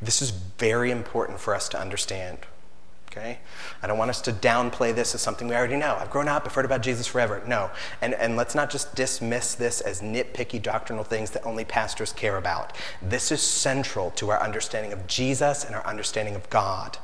This 0.00 0.22
is 0.22 0.30
very 0.30 0.90
important 0.90 1.40
for 1.40 1.54
us 1.54 1.68
to 1.70 1.80
understand 1.80 2.38
okay? 3.10 3.38
I 3.82 3.86
don't 3.86 3.98
want 3.98 4.10
us 4.10 4.20
to 4.22 4.32
downplay 4.32 4.94
this 4.94 5.14
as 5.14 5.20
something 5.20 5.48
we 5.48 5.54
already 5.54 5.76
know. 5.76 5.96
I've 5.98 6.10
grown 6.10 6.28
up, 6.28 6.44
I've 6.46 6.54
heard 6.54 6.64
about 6.64 6.82
Jesus 6.82 7.06
forever. 7.06 7.42
No. 7.46 7.70
And, 8.00 8.14
and 8.14 8.36
let's 8.36 8.54
not 8.54 8.70
just 8.70 8.94
dismiss 8.94 9.54
this 9.54 9.80
as 9.80 10.00
nitpicky 10.00 10.60
doctrinal 10.62 11.04
things 11.04 11.30
that 11.30 11.44
only 11.44 11.64
pastors 11.64 12.12
care 12.12 12.36
about. 12.36 12.76
This 13.02 13.32
is 13.32 13.40
central 13.40 14.10
to 14.12 14.30
our 14.30 14.42
understanding 14.42 14.92
of 14.92 15.06
Jesus 15.06 15.64
and 15.64 15.74
our 15.74 15.86
understanding 15.86 16.34
of 16.34 16.48
God. 16.50 16.98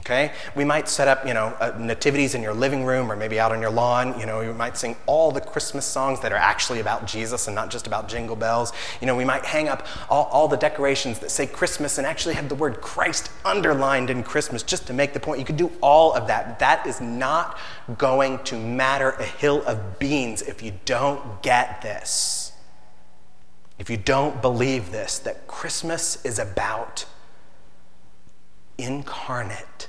Okay? 0.00 0.32
We 0.54 0.64
might 0.64 0.88
set 0.88 1.08
up, 1.08 1.26
you 1.26 1.34
know, 1.34 1.56
uh, 1.60 1.76
nativities 1.78 2.34
in 2.34 2.42
your 2.42 2.54
living 2.54 2.84
room 2.84 3.10
or 3.10 3.16
maybe 3.16 3.40
out 3.40 3.52
on 3.52 3.60
your 3.60 3.70
lawn. 3.70 4.18
You 4.18 4.26
know, 4.26 4.38
we 4.38 4.52
might 4.52 4.76
sing 4.76 4.96
all 5.06 5.32
the 5.32 5.40
Christmas 5.40 5.84
songs 5.84 6.20
that 6.20 6.32
are 6.32 6.36
actually 6.36 6.80
about 6.80 7.06
Jesus 7.06 7.48
and 7.48 7.54
not 7.54 7.70
just 7.70 7.86
about 7.86 8.08
jingle 8.08 8.36
bells. 8.36 8.72
You 9.00 9.06
know, 9.06 9.16
we 9.16 9.24
might 9.24 9.44
hang 9.44 9.68
up 9.68 9.86
all, 10.08 10.24
all 10.26 10.48
the 10.48 10.56
decorations 10.56 11.18
that 11.18 11.30
say 11.30 11.46
Christmas 11.46 11.98
and 11.98 12.06
actually 12.06 12.34
have 12.34 12.48
the 12.48 12.54
word 12.54 12.80
Christ 12.80 13.30
underlined 13.44 14.08
in 14.08 14.22
Christmas 14.22 14.62
just 14.62 14.86
to 14.86 14.92
make 14.92 15.12
the 15.14 15.20
point. 15.20 15.40
You 15.40 15.44
could 15.44 15.56
do 15.56 15.72
all 15.82 16.12
of 16.14 16.28
that. 16.28 16.58
That 16.60 16.86
is 16.86 17.00
not 17.00 17.58
going 17.96 18.38
to 18.44 18.56
matter 18.56 19.10
a 19.10 19.24
hill 19.24 19.64
of 19.66 19.98
beans 19.98 20.42
if 20.42 20.62
you 20.62 20.74
don't 20.84 21.42
get 21.42 21.82
this. 21.82 22.52
If 23.78 23.90
you 23.90 23.96
don't 23.96 24.40
believe 24.42 24.90
this, 24.90 25.18
that 25.20 25.46
Christmas 25.46 26.24
is 26.24 26.38
about 26.38 27.04
incarnate 28.78 29.88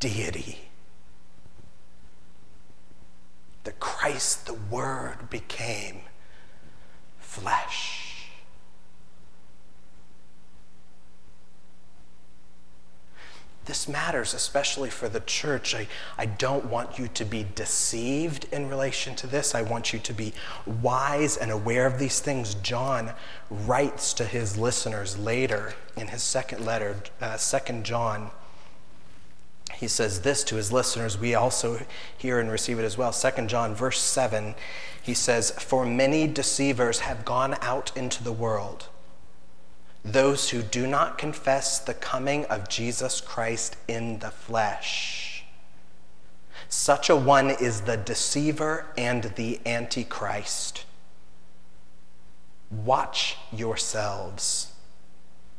deity. 0.00 0.68
The 3.62 3.72
Christ, 3.72 4.46
the 4.46 4.54
Word, 4.54 5.30
became 5.30 6.02
flesh. 7.18 8.03
This 13.66 13.88
matters, 13.88 14.34
especially 14.34 14.90
for 14.90 15.08
the 15.08 15.20
church. 15.20 15.74
I, 15.74 15.88
I 16.18 16.26
don't 16.26 16.66
want 16.66 16.98
you 16.98 17.08
to 17.08 17.24
be 17.24 17.46
deceived 17.54 18.46
in 18.52 18.68
relation 18.68 19.14
to 19.16 19.26
this. 19.26 19.54
I 19.54 19.62
want 19.62 19.92
you 19.92 19.98
to 20.00 20.12
be 20.12 20.34
wise 20.66 21.38
and 21.38 21.50
aware 21.50 21.86
of 21.86 21.98
these 21.98 22.20
things. 22.20 22.54
John 22.56 23.12
writes 23.48 24.12
to 24.14 24.24
his 24.26 24.58
listeners 24.58 25.18
later 25.18 25.74
in 25.96 26.08
his 26.08 26.22
second 26.22 26.64
letter, 26.64 26.96
uh, 27.22 27.38
2 27.38 27.80
John. 27.82 28.30
He 29.74 29.88
says 29.88 30.20
this 30.20 30.44
to 30.44 30.56
his 30.56 30.70
listeners. 30.70 31.18
We 31.18 31.34
also 31.34 31.80
hear 32.18 32.38
and 32.38 32.50
receive 32.50 32.78
it 32.78 32.84
as 32.84 32.98
well. 32.98 33.12
2 33.12 33.46
John, 33.46 33.74
verse 33.74 33.98
7, 33.98 34.54
he 35.02 35.14
says, 35.14 35.50
For 35.52 35.86
many 35.86 36.26
deceivers 36.26 37.00
have 37.00 37.24
gone 37.24 37.56
out 37.62 37.92
into 37.96 38.22
the 38.22 38.32
world 38.32 38.88
those 40.04 40.50
who 40.50 40.62
do 40.62 40.86
not 40.86 41.16
confess 41.16 41.78
the 41.78 41.94
coming 41.94 42.44
of 42.46 42.68
Jesus 42.68 43.20
Christ 43.20 43.76
in 43.88 44.18
the 44.18 44.30
flesh. 44.30 45.44
Such 46.68 47.08
a 47.08 47.16
one 47.16 47.50
is 47.50 47.82
the 47.82 47.96
deceiver 47.96 48.86
and 48.98 49.24
the 49.36 49.60
antichrist. 49.64 50.84
Watch 52.70 53.36
yourselves 53.52 54.72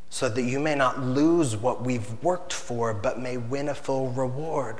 so 0.09 0.29
that 0.29 0.43
you 0.43 0.59
may 0.59 0.75
not 0.75 1.01
lose 1.01 1.57
what 1.57 1.83
we've 1.83 2.23
worked 2.23 2.53
for, 2.53 2.93
but 2.93 3.19
may 3.19 3.37
win 3.37 3.67
a 3.67 3.75
full 3.75 4.11
reward. 4.11 4.79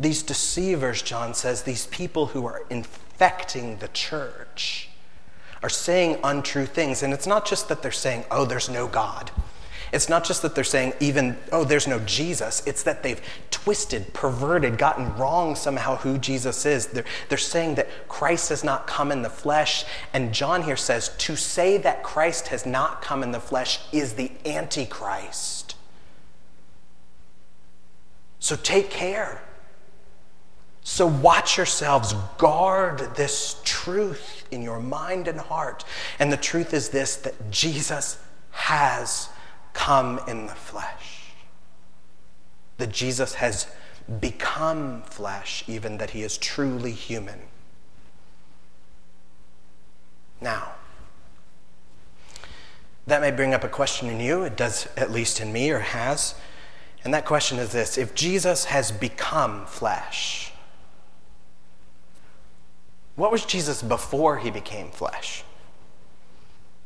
These 0.00 0.22
deceivers, 0.22 1.02
John 1.02 1.34
says, 1.34 1.62
these 1.62 1.86
people 1.86 2.26
who 2.26 2.46
are 2.46 2.62
infecting 3.12 3.76
the 3.78 3.88
church, 3.88 4.88
are 5.62 5.68
saying 5.68 6.18
untrue 6.24 6.66
things. 6.66 7.02
And 7.02 7.12
it's 7.12 7.26
not 7.26 7.46
just 7.46 7.68
that 7.68 7.82
they're 7.82 7.92
saying, 7.92 8.24
oh, 8.30 8.44
there's 8.44 8.68
no 8.68 8.88
God. 8.88 9.30
It's 9.92 10.08
not 10.08 10.24
just 10.24 10.40
that 10.42 10.54
they're 10.54 10.64
saying, 10.64 10.94
even, 11.00 11.36
oh, 11.52 11.64
there's 11.64 11.86
no 11.86 11.98
Jesus. 12.00 12.62
It's 12.66 12.82
that 12.84 13.02
they've 13.02 13.20
twisted, 13.50 14.14
perverted, 14.14 14.78
gotten 14.78 15.14
wrong 15.16 15.54
somehow 15.54 15.96
who 15.96 16.16
Jesus 16.16 16.64
is. 16.64 16.86
They're, 16.86 17.04
they're 17.28 17.38
saying 17.38 17.74
that 17.74 18.08
Christ 18.08 18.48
has 18.48 18.64
not 18.64 18.86
come 18.86 19.12
in 19.12 19.20
the 19.20 19.30
flesh. 19.30 19.84
And 20.14 20.32
John 20.32 20.62
here 20.62 20.78
says, 20.78 21.10
to 21.18 21.36
say 21.36 21.76
that 21.78 22.02
Christ 22.02 22.48
has 22.48 22.64
not 22.64 23.02
come 23.02 23.22
in 23.22 23.32
the 23.32 23.40
flesh 23.40 23.80
is 23.92 24.14
the 24.14 24.32
Antichrist. 24.46 25.76
So 28.40 28.56
take 28.56 28.90
care. 28.90 29.42
So 30.84 31.06
watch 31.06 31.56
yourselves, 31.56 32.14
guard 32.38 33.14
this 33.14 33.60
truth 33.64 34.46
in 34.50 34.62
your 34.62 34.80
mind 34.80 35.28
and 35.28 35.38
heart. 35.38 35.84
And 36.18 36.32
the 36.32 36.36
truth 36.36 36.74
is 36.74 36.88
this 36.88 37.16
that 37.16 37.50
Jesus 37.50 38.18
has 38.50 39.28
come 39.72 40.20
in 40.26 40.46
the 40.46 40.54
flesh. 40.54 41.32
That 42.78 42.90
Jesus 42.90 43.34
has 43.34 43.66
become 44.20 45.02
flesh, 45.02 45.64
even 45.68 45.98
that 45.98 46.10
he 46.10 46.22
is 46.22 46.36
truly 46.36 46.92
human. 46.92 47.40
Now, 50.40 50.72
that 53.06 53.20
may 53.20 53.30
bring 53.30 53.54
up 53.54 53.64
a 53.64 53.68
question 53.68 54.08
in 54.08 54.20
you. 54.20 54.42
It 54.42 54.56
does, 54.56 54.88
at 54.96 55.12
least 55.12 55.40
in 55.40 55.52
me, 55.52 55.70
or 55.70 55.78
has. 55.78 56.34
And 57.04 57.14
that 57.14 57.24
question 57.24 57.58
is 57.58 57.70
this 57.70 57.96
If 57.96 58.14
Jesus 58.14 58.66
has 58.66 58.90
become 58.90 59.66
flesh, 59.66 60.51
what 63.16 63.30
was 63.30 63.44
Jesus 63.44 63.82
before 63.82 64.38
he 64.38 64.50
became 64.50 64.90
flesh? 64.90 65.44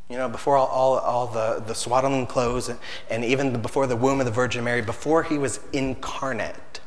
You 0.09 0.17
know, 0.17 0.29
before 0.29 0.57
all, 0.57 0.69
all, 0.69 0.99
all 0.99 1.27
the, 1.27 1.63
the 1.67 1.75
swaddling 1.75 2.27
clothes 2.27 2.69
and, 2.69 2.79
and 3.11 3.25
even 3.25 3.61
before 3.61 3.87
the 3.87 3.97
womb 3.97 4.21
of 4.21 4.27
the 4.27 4.33
Virgin 4.33 4.63
Mary, 4.65 4.83
before 4.83 5.25
he 5.25 5.37
was 5.37 5.61
incarnate. 5.73 6.81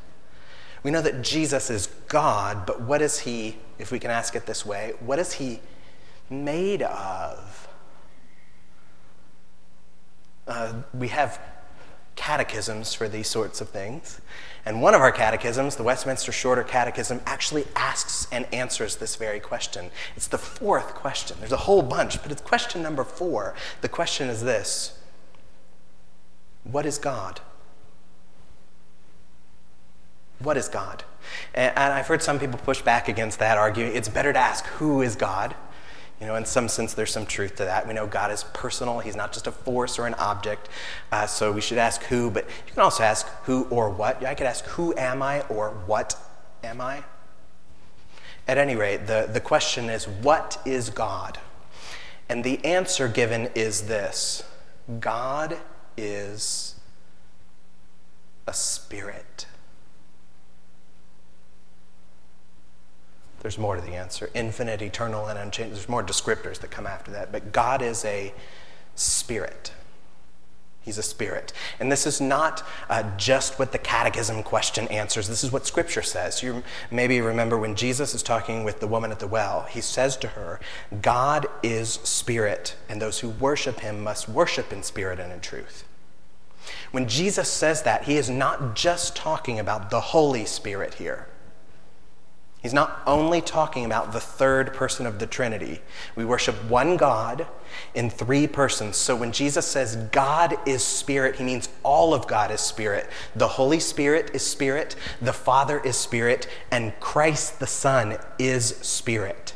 We 0.83 0.91
know 0.91 1.01
that 1.01 1.21
Jesus 1.21 1.69
is 1.69 1.87
God, 2.07 2.65
but 2.65 2.81
what 2.81 3.01
is 3.01 3.19
he, 3.19 3.57
if 3.77 3.91
we 3.91 3.99
can 3.99 4.11
ask 4.11 4.35
it 4.35 4.45
this 4.45 4.65
way, 4.65 4.93
what 5.01 5.19
is 5.19 5.33
he 5.33 5.59
made 6.29 6.81
of? 6.81 7.67
Uh, 10.47 10.73
we 10.93 11.09
have 11.09 11.39
catechisms 12.19 12.93
for 12.93 13.07
these 13.07 13.29
sorts 13.29 13.61
of 13.61 13.69
things. 13.69 14.19
And 14.65 14.81
one 14.81 14.93
of 14.93 14.99
our 14.99 15.11
catechisms, 15.11 15.77
the 15.77 15.83
Westminster 15.83 16.33
Shorter 16.33 16.63
Catechism, 16.63 17.21
actually 17.25 17.65
asks 17.77 18.27
and 18.29 18.45
answers 18.53 18.97
this 18.97 19.15
very 19.15 19.39
question. 19.39 19.89
It's 20.17 20.27
the 20.27 20.37
fourth 20.37 20.93
question. 20.95 21.37
There's 21.39 21.53
a 21.53 21.57
whole 21.57 21.81
bunch, 21.81 22.21
but 22.21 22.29
it's 22.29 22.41
question 22.41 22.83
number 22.83 23.05
four. 23.05 23.55
The 23.79 23.87
question 23.87 24.27
is 24.27 24.43
this 24.43 24.99
What 26.65 26.85
is 26.85 26.97
God? 26.97 27.39
What 30.39 30.57
is 30.57 30.67
God? 30.67 31.05
And 31.53 31.77
I've 31.77 32.07
heard 32.07 32.21
some 32.21 32.37
people 32.37 32.59
push 32.59 32.81
back 32.81 33.07
against 33.07 33.39
that, 33.39 33.57
arguing 33.57 33.95
it's 33.95 34.09
better 34.09 34.33
to 34.33 34.39
ask 34.39 34.65
who 34.65 35.01
is 35.01 35.15
God 35.15 35.55
you 36.19 36.27
know, 36.27 36.35
in 36.35 36.45
some 36.45 36.67
sense, 36.67 36.93
there's 36.93 37.11
some 37.11 37.25
truth 37.25 37.55
to 37.57 37.65
that. 37.65 37.87
We 37.87 37.93
know 37.93 38.05
God 38.05 38.31
is 38.31 38.43
personal, 38.53 38.99
He's 38.99 39.15
not 39.15 39.31
just 39.31 39.47
a 39.47 39.51
force 39.51 39.97
or 39.97 40.05
an 40.05 40.15
object. 40.15 40.69
Uh, 41.11 41.25
so 41.27 41.51
we 41.51 41.61
should 41.61 41.77
ask 41.77 42.03
who, 42.03 42.29
but 42.29 42.45
you 42.67 42.73
can 42.73 42.83
also 42.83 43.03
ask 43.03 43.27
who 43.43 43.65
or 43.69 43.89
what. 43.89 44.23
I 44.25 44.35
could 44.35 44.47
ask, 44.47 44.65
Who 44.65 44.95
am 44.97 45.21
I 45.21 45.41
or 45.43 45.69
what 45.85 46.17
am 46.63 46.81
I? 46.81 47.03
At 48.47 48.57
any 48.57 48.75
rate, 48.75 49.07
the, 49.07 49.29
the 49.31 49.39
question 49.39 49.89
is, 49.89 50.07
What 50.07 50.61
is 50.65 50.89
God? 50.89 51.39
And 52.27 52.43
the 52.43 52.63
answer 52.63 53.07
given 53.07 53.49
is 53.55 53.87
this 53.87 54.43
God 54.99 55.57
is 55.97 56.75
a 58.45 58.53
spirit. 58.53 59.45
There's 63.41 63.57
more 63.57 63.75
to 63.75 63.81
the 63.81 63.95
answer 63.95 64.29
infinite, 64.33 64.81
eternal, 64.81 65.27
and 65.27 65.39
unchanging. 65.39 65.73
There's 65.73 65.89
more 65.89 66.03
descriptors 66.03 66.59
that 66.59 66.71
come 66.71 66.85
after 66.85 67.11
that. 67.11 67.31
But 67.31 67.51
God 67.51 67.81
is 67.81 68.03
a 68.05 68.33
spirit. 68.95 69.71
He's 70.81 70.97
a 70.97 71.03
spirit. 71.03 71.53
And 71.79 71.91
this 71.91 72.07
is 72.07 72.19
not 72.19 72.65
uh, 72.89 73.03
just 73.17 73.59
what 73.59 73.71
the 73.71 73.77
catechism 73.77 74.43
question 74.43 74.87
answers. 74.87 75.27
This 75.27 75.43
is 75.43 75.51
what 75.51 75.67
Scripture 75.67 76.01
says. 76.01 76.41
You 76.41 76.63
maybe 76.89 77.21
remember 77.21 77.57
when 77.57 77.75
Jesus 77.75 78.15
is 78.15 78.23
talking 78.23 78.63
with 78.63 78.79
the 78.79 78.87
woman 78.87 79.11
at 79.11 79.19
the 79.19 79.27
well, 79.27 79.63
he 79.69 79.81
says 79.81 80.17
to 80.17 80.29
her, 80.29 80.59
God 81.01 81.47
is 81.61 81.99
spirit, 82.03 82.75
and 82.87 83.01
those 83.01 83.19
who 83.19 83.29
worship 83.29 83.81
him 83.81 84.01
must 84.01 84.29
worship 84.29 84.73
in 84.73 84.81
spirit 84.81 85.19
and 85.19 85.31
in 85.31 85.41
truth. 85.41 85.85
When 86.91 87.07
Jesus 87.07 87.49
says 87.49 87.83
that, 87.83 88.05
he 88.05 88.17
is 88.17 88.29
not 88.29 88.75
just 88.75 89.15
talking 89.15 89.59
about 89.59 89.89
the 89.89 90.01
Holy 90.01 90.45
Spirit 90.45 90.95
here. 90.95 91.27
He's 92.61 92.73
not 92.73 93.01
only 93.07 93.39
talking 93.39 93.85
about 93.85 94.11
the 94.11 94.19
third 94.19 94.73
person 94.73 95.05
of 95.05 95.19
the 95.19 95.27
Trinity. 95.27 95.79
We 96.15 96.25
worship 96.25 96.55
one 96.65 96.97
God 96.97 97.47
in 97.93 98.09
three 98.09 98.47
persons. 98.47 98.97
So 98.97 99.15
when 99.15 99.31
Jesus 99.31 99.65
says 99.65 99.95
God 100.11 100.57
is 100.65 100.83
spirit, 100.83 101.37
he 101.37 101.43
means 101.45 101.69
all 101.83 102.13
of 102.13 102.27
God 102.27 102.51
is 102.51 102.59
spirit. 102.59 103.09
The 103.33 103.47
Holy 103.47 103.79
Spirit 103.79 104.31
is 104.33 104.45
spirit, 104.45 104.97
the 105.21 105.31
Father 105.31 105.79
is 105.79 105.95
spirit, 105.95 106.49
and 106.69 106.99
Christ 106.99 107.59
the 107.59 107.67
Son 107.67 108.17
is 108.37 108.75
spirit, 108.77 109.53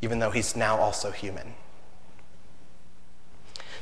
even 0.00 0.20
though 0.20 0.30
he's 0.30 0.56
now 0.56 0.78
also 0.78 1.10
human. 1.10 1.54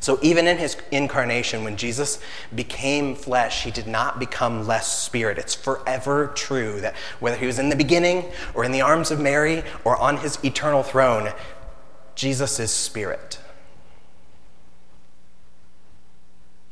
So 0.03 0.19
even 0.21 0.49
in 0.49 0.59
his 0.59 0.77
incarnation, 0.91 1.63
when 1.63 1.77
Jesus 1.77 2.19
became 2.53 3.15
flesh, 3.15 3.63
he 3.63 3.71
did 3.71 3.87
not 3.87 4.19
become 4.19 4.67
less 4.67 5.01
spirit. 5.01 5.39
It's 5.39 5.55
forever 5.55 6.33
true 6.35 6.81
that 6.81 6.97
whether 7.21 7.37
he 7.37 7.47
was 7.47 7.61
in 7.61 7.69
the 7.69 7.77
beginning 7.77 8.25
or 8.53 8.65
in 8.65 8.73
the 8.73 8.81
arms 8.81 9.13
of 9.13 9.21
Mary 9.21 9.63
or 9.85 9.97
on 9.97 10.17
his 10.17 10.41
eternal 10.45 10.83
throne, 10.83 11.31
Jesus 12.17 12.59
is 12.59 12.73
spirit. 12.73 13.39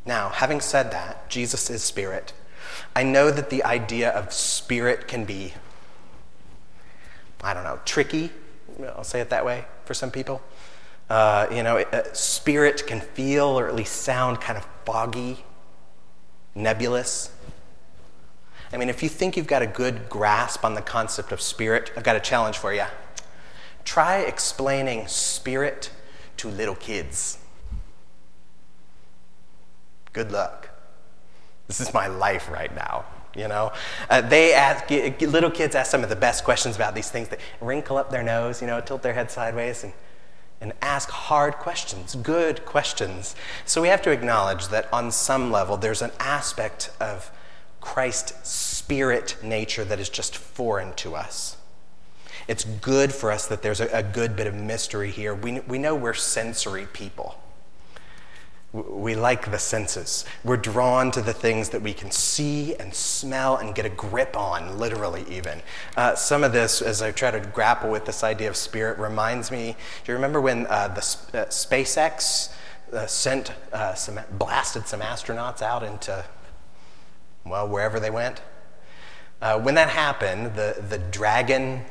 Now, 0.04 0.30
having 0.30 0.60
said 0.60 0.90
that, 0.90 1.30
Jesus 1.30 1.70
is 1.70 1.84
spirit. 1.84 2.32
I 2.96 3.04
know 3.04 3.30
that 3.30 3.48
the 3.48 3.62
idea 3.62 4.10
of 4.10 4.32
spirit 4.32 5.06
can 5.06 5.24
be, 5.24 5.54
I 7.44 7.54
don't 7.54 7.62
know, 7.62 7.78
tricky. 7.84 8.32
I'll 8.84 9.04
say 9.04 9.20
it 9.20 9.30
that 9.30 9.44
way 9.44 9.66
for 9.84 9.94
some 9.94 10.10
people. 10.10 10.42
Uh, 11.10 11.48
you 11.50 11.64
know, 11.64 11.84
spirit 12.12 12.86
can 12.86 13.00
feel 13.00 13.58
or 13.58 13.66
at 13.66 13.74
least 13.74 14.02
sound 14.02 14.40
kind 14.40 14.56
of 14.56 14.64
foggy, 14.86 15.44
nebulous. 16.54 17.32
I 18.72 18.76
mean, 18.76 18.88
if 18.88 19.02
you 19.02 19.08
think 19.08 19.36
you've 19.36 19.48
got 19.48 19.60
a 19.60 19.66
good 19.66 20.08
grasp 20.08 20.64
on 20.64 20.74
the 20.74 20.82
concept 20.82 21.32
of 21.32 21.40
spirit, 21.40 21.90
I've 21.96 22.04
got 22.04 22.14
a 22.14 22.20
challenge 22.20 22.58
for 22.58 22.72
you. 22.72 22.84
Try 23.84 24.18
explaining 24.18 25.08
spirit 25.08 25.90
to 26.36 26.48
little 26.48 26.76
kids. 26.76 27.38
Good 30.12 30.30
luck. 30.30 30.68
This 31.66 31.80
is 31.80 31.92
my 31.92 32.06
life 32.06 32.48
right 32.48 32.72
now. 32.72 33.04
You 33.34 33.48
know, 33.48 33.72
uh, 34.08 34.20
they 34.20 34.54
ask 34.54 34.90
little 35.20 35.50
kids 35.50 35.74
ask 35.74 35.90
some 35.90 36.02
of 36.02 36.08
the 36.08 36.16
best 36.16 36.44
questions 36.44 36.76
about 36.76 36.94
these 36.94 37.10
things. 37.10 37.28
They 37.28 37.38
wrinkle 37.60 37.96
up 37.96 38.10
their 38.10 38.22
nose, 38.22 38.60
you 38.60 38.66
know, 38.68 38.80
tilt 38.80 39.02
their 39.02 39.12
head 39.12 39.30
sideways, 39.30 39.84
and 39.84 39.92
and 40.60 40.72
ask 40.82 41.08
hard 41.08 41.54
questions, 41.54 42.14
good 42.16 42.64
questions. 42.64 43.34
So 43.64 43.80
we 43.80 43.88
have 43.88 44.02
to 44.02 44.10
acknowledge 44.10 44.68
that 44.68 44.92
on 44.92 45.10
some 45.10 45.50
level, 45.50 45.76
there's 45.76 46.02
an 46.02 46.10
aspect 46.20 46.90
of 47.00 47.30
Christ's 47.80 48.48
spirit 48.48 49.36
nature 49.42 49.84
that 49.84 49.98
is 49.98 50.10
just 50.10 50.36
foreign 50.36 50.92
to 50.94 51.16
us. 51.16 51.56
It's 52.46 52.64
good 52.64 53.12
for 53.12 53.30
us 53.30 53.46
that 53.46 53.62
there's 53.62 53.80
a, 53.80 54.02
good 54.02 54.36
bit 54.36 54.46
of 54.46 54.54
mystery 54.54 55.10
here. 55.10 55.34
We, 55.34 55.60
we 55.60 55.78
know 55.78 55.94
we're 55.94 56.14
sensory 56.14 56.86
people. 56.92 57.40
We 58.72 59.16
like 59.16 59.50
the 59.50 59.58
senses. 59.58 60.24
We're 60.44 60.56
drawn 60.56 61.10
to 61.12 61.22
the 61.22 61.32
things 61.32 61.70
that 61.70 61.82
we 61.82 61.92
can 61.92 62.12
see 62.12 62.76
and 62.76 62.94
smell 62.94 63.56
and 63.56 63.74
get 63.74 63.84
a 63.84 63.88
grip 63.88 64.36
on, 64.36 64.78
literally, 64.78 65.24
even. 65.28 65.60
Uh, 65.96 66.14
some 66.14 66.44
of 66.44 66.52
this, 66.52 66.80
as 66.80 67.02
I 67.02 67.10
try 67.10 67.32
to 67.32 67.40
grapple 67.40 67.90
with 67.90 68.04
this 68.04 68.22
idea 68.22 68.48
of 68.48 68.56
spirit, 68.56 68.96
reminds 68.98 69.50
me 69.50 69.74
do 70.04 70.12
you 70.12 70.14
remember 70.14 70.40
when 70.40 70.68
uh, 70.68 70.86
the 70.86 71.00
uh, 71.00 71.46
SpaceX 71.46 72.52
uh, 72.92 73.06
sent 73.06 73.52
uh, 73.72 73.94
some, 73.94 74.20
blasted 74.38 74.86
some 74.86 75.00
astronauts 75.00 75.62
out 75.62 75.82
into, 75.82 76.24
well, 77.44 77.66
wherever 77.68 77.98
they 77.98 78.10
went? 78.10 78.40
Uh, 79.42 79.58
when 79.58 79.74
that 79.74 79.88
happened, 79.88 80.54
the, 80.54 80.84
the 80.88 80.98
Dragon 80.98 81.84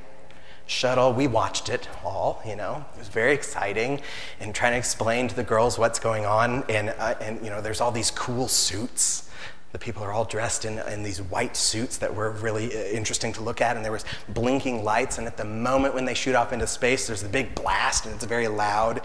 shuttle. 0.69 1.13
We 1.13 1.27
watched 1.27 1.67
it 1.69 1.89
all, 2.03 2.41
you 2.45 2.55
know. 2.55 2.85
It 2.95 2.99
was 2.99 3.07
very 3.07 3.33
exciting 3.33 4.01
and 4.39 4.53
trying 4.53 4.73
to 4.73 4.77
explain 4.77 5.27
to 5.27 5.35
the 5.35 5.43
girls 5.43 5.79
what's 5.79 5.99
going 5.99 6.25
on. 6.25 6.63
And, 6.69 6.89
uh, 6.89 7.15
and 7.19 7.43
you 7.43 7.49
know, 7.49 7.59
there's 7.59 7.81
all 7.81 7.91
these 7.91 8.11
cool 8.11 8.47
suits. 8.47 9.29
The 9.71 9.79
people 9.79 10.03
are 10.03 10.11
all 10.11 10.25
dressed 10.25 10.65
in, 10.65 10.79
in 10.79 11.03
these 11.03 11.21
white 11.21 11.55
suits 11.55 11.97
that 11.97 12.13
were 12.13 12.31
really 12.31 12.75
uh, 12.75 12.79
interesting 12.85 13.33
to 13.33 13.41
look 13.41 13.61
at, 13.61 13.75
and 13.75 13.85
there 13.85 13.91
was 13.91 14.05
blinking 14.29 14.83
lights. 14.83 15.17
And 15.17 15.27
at 15.27 15.37
the 15.37 15.45
moment 15.45 15.93
when 15.93 16.05
they 16.05 16.15
shoot 16.15 16.35
off 16.35 16.53
into 16.53 16.65
space, 16.65 17.05
there's 17.07 17.21
the 17.21 17.29
big 17.29 17.53
blast, 17.55 18.05
and 18.05 18.15
it's 18.15 18.25
very 18.25 18.47
loud. 18.47 19.01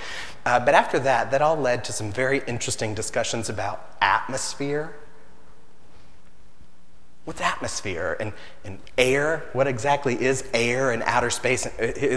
Uh, 0.47 0.61
but 0.61 0.75
after 0.75 0.99
that, 1.01 1.31
that 1.31 1.43
all 1.43 1.57
led 1.57 1.85
to 1.85 1.93
some 1.93 2.11
very 2.11 2.43
interesting 2.47 2.95
discussions 2.95 3.49
about 3.49 3.95
atmosphere. 4.01 4.95
What's 7.25 7.41
atmosphere 7.41 8.17
and, 8.21 8.33
and 8.65 8.79
air? 8.99 9.45
What 9.55 9.67
exactly 9.67 10.21
is 10.21 10.45
air 10.53 10.91
and 10.91 11.03
outer 11.05 11.31
space? 11.31 11.67
Uh, 11.67 11.71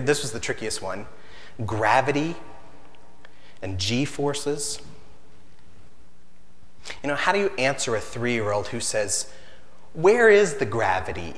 this 0.03 0.21
was 0.21 0.31
the 0.31 0.39
trickiest 0.39 0.81
one. 0.81 1.05
Gravity 1.65 2.35
and 3.61 3.79
g 3.79 4.03
forces. 4.03 4.81
You 7.03 7.09
know, 7.09 7.15
how 7.15 7.31
do 7.31 7.39
you 7.39 7.51
answer 7.57 7.95
a 7.95 8.01
three 8.01 8.33
year 8.33 8.51
old 8.51 8.67
who 8.67 8.79
says, 8.79 9.31
Where 9.93 10.29
is 10.29 10.55
the 10.55 10.65
gravity? 10.65 11.33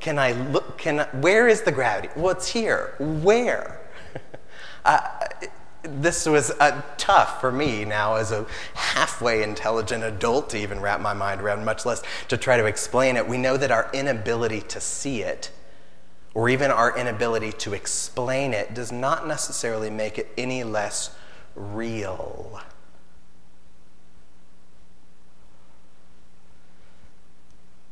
Can 0.00 0.18
I 0.18 0.32
look? 0.32 0.78
Can 0.78 1.00
I, 1.00 1.04
where 1.04 1.48
is 1.48 1.62
the 1.62 1.72
gravity? 1.72 2.08
Well, 2.16 2.30
it's 2.30 2.48
here. 2.48 2.94
Where? 2.98 3.80
uh, 4.84 5.00
this 5.84 6.26
was 6.26 6.50
uh, 6.60 6.82
tough 6.96 7.40
for 7.40 7.52
me 7.52 7.84
now 7.84 8.16
as 8.16 8.32
a 8.32 8.46
halfway 8.74 9.42
intelligent 9.42 10.02
adult 10.02 10.50
to 10.50 10.58
even 10.58 10.80
wrap 10.80 11.00
my 11.00 11.12
mind 11.12 11.40
around, 11.40 11.64
much 11.64 11.84
less 11.86 12.02
to 12.28 12.36
try 12.36 12.56
to 12.56 12.66
explain 12.66 13.16
it. 13.16 13.28
We 13.28 13.38
know 13.38 13.56
that 13.56 13.70
our 13.70 13.90
inability 13.92 14.62
to 14.62 14.80
see 14.80 15.22
it 15.22 15.50
or 16.34 16.48
even 16.48 16.70
our 16.70 16.96
inability 16.96 17.52
to 17.52 17.74
explain 17.74 18.52
it 18.52 18.74
does 18.74 18.90
not 18.90 19.26
necessarily 19.26 19.88
make 19.88 20.18
it 20.18 20.28
any 20.36 20.64
less 20.64 21.14
real. 21.54 22.60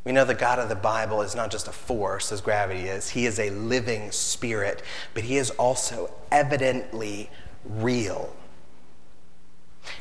We 0.05 0.11
know 0.11 0.25
the 0.25 0.35
God 0.35 0.59
of 0.59 0.69
the 0.69 0.75
Bible 0.75 1.23
is 1.23 1.37
not 1.37 1.53
just 1.53 1.69
a 1.69 1.73
force 1.73 2.33
as 2.33 2.41
gravity 2.41 2.89
is, 2.89 3.11
He 3.11 3.25
is 3.25 3.39
a 3.39 3.51
living 3.51 4.11
spirit, 4.11 4.83
but 5.15 5.23
He 5.23 5.37
is 5.37 5.51
also 5.51 6.13
evidently 6.33 7.31
real. 7.64 8.35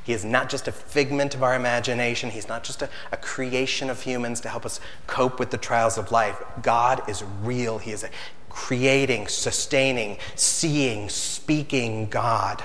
He 0.03 0.13
is 0.13 0.23
not 0.23 0.49
just 0.49 0.67
a 0.67 0.71
figment 0.71 1.33
of 1.33 1.43
our 1.43 1.55
imagination. 1.55 2.29
He's 2.29 2.47
not 2.47 2.63
just 2.63 2.81
a, 2.81 2.89
a, 3.11 3.17
creation 3.17 3.89
of 3.89 4.01
humans 4.01 4.39
to 4.41 4.49
help 4.49 4.65
us 4.65 4.79
cope 5.07 5.39
with 5.39 5.49
the 5.49 5.57
trials 5.57 5.97
of 5.97 6.11
life. 6.11 6.41
God 6.61 7.09
is 7.09 7.23
real. 7.41 7.79
He 7.79 7.91
is 7.91 8.03
a 8.03 8.09
creating, 8.49 9.27
sustaining, 9.27 10.17
seeing, 10.35 11.09
speaking 11.09 12.09
God 12.09 12.63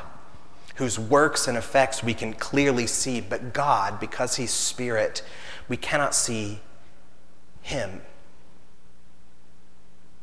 whose 0.76 0.98
works 0.98 1.48
and 1.48 1.56
effects 1.56 2.02
we 2.02 2.14
can 2.14 2.32
clearly 2.35 2.87
see. 2.87 3.20
But 3.20 3.52
God, 3.52 3.98
because 3.98 4.37
He's 4.37 4.50
Spirit, 4.50 5.22
we 5.68 5.76
cannot 5.76 6.14
see 6.14 6.61
Him. 7.62 8.02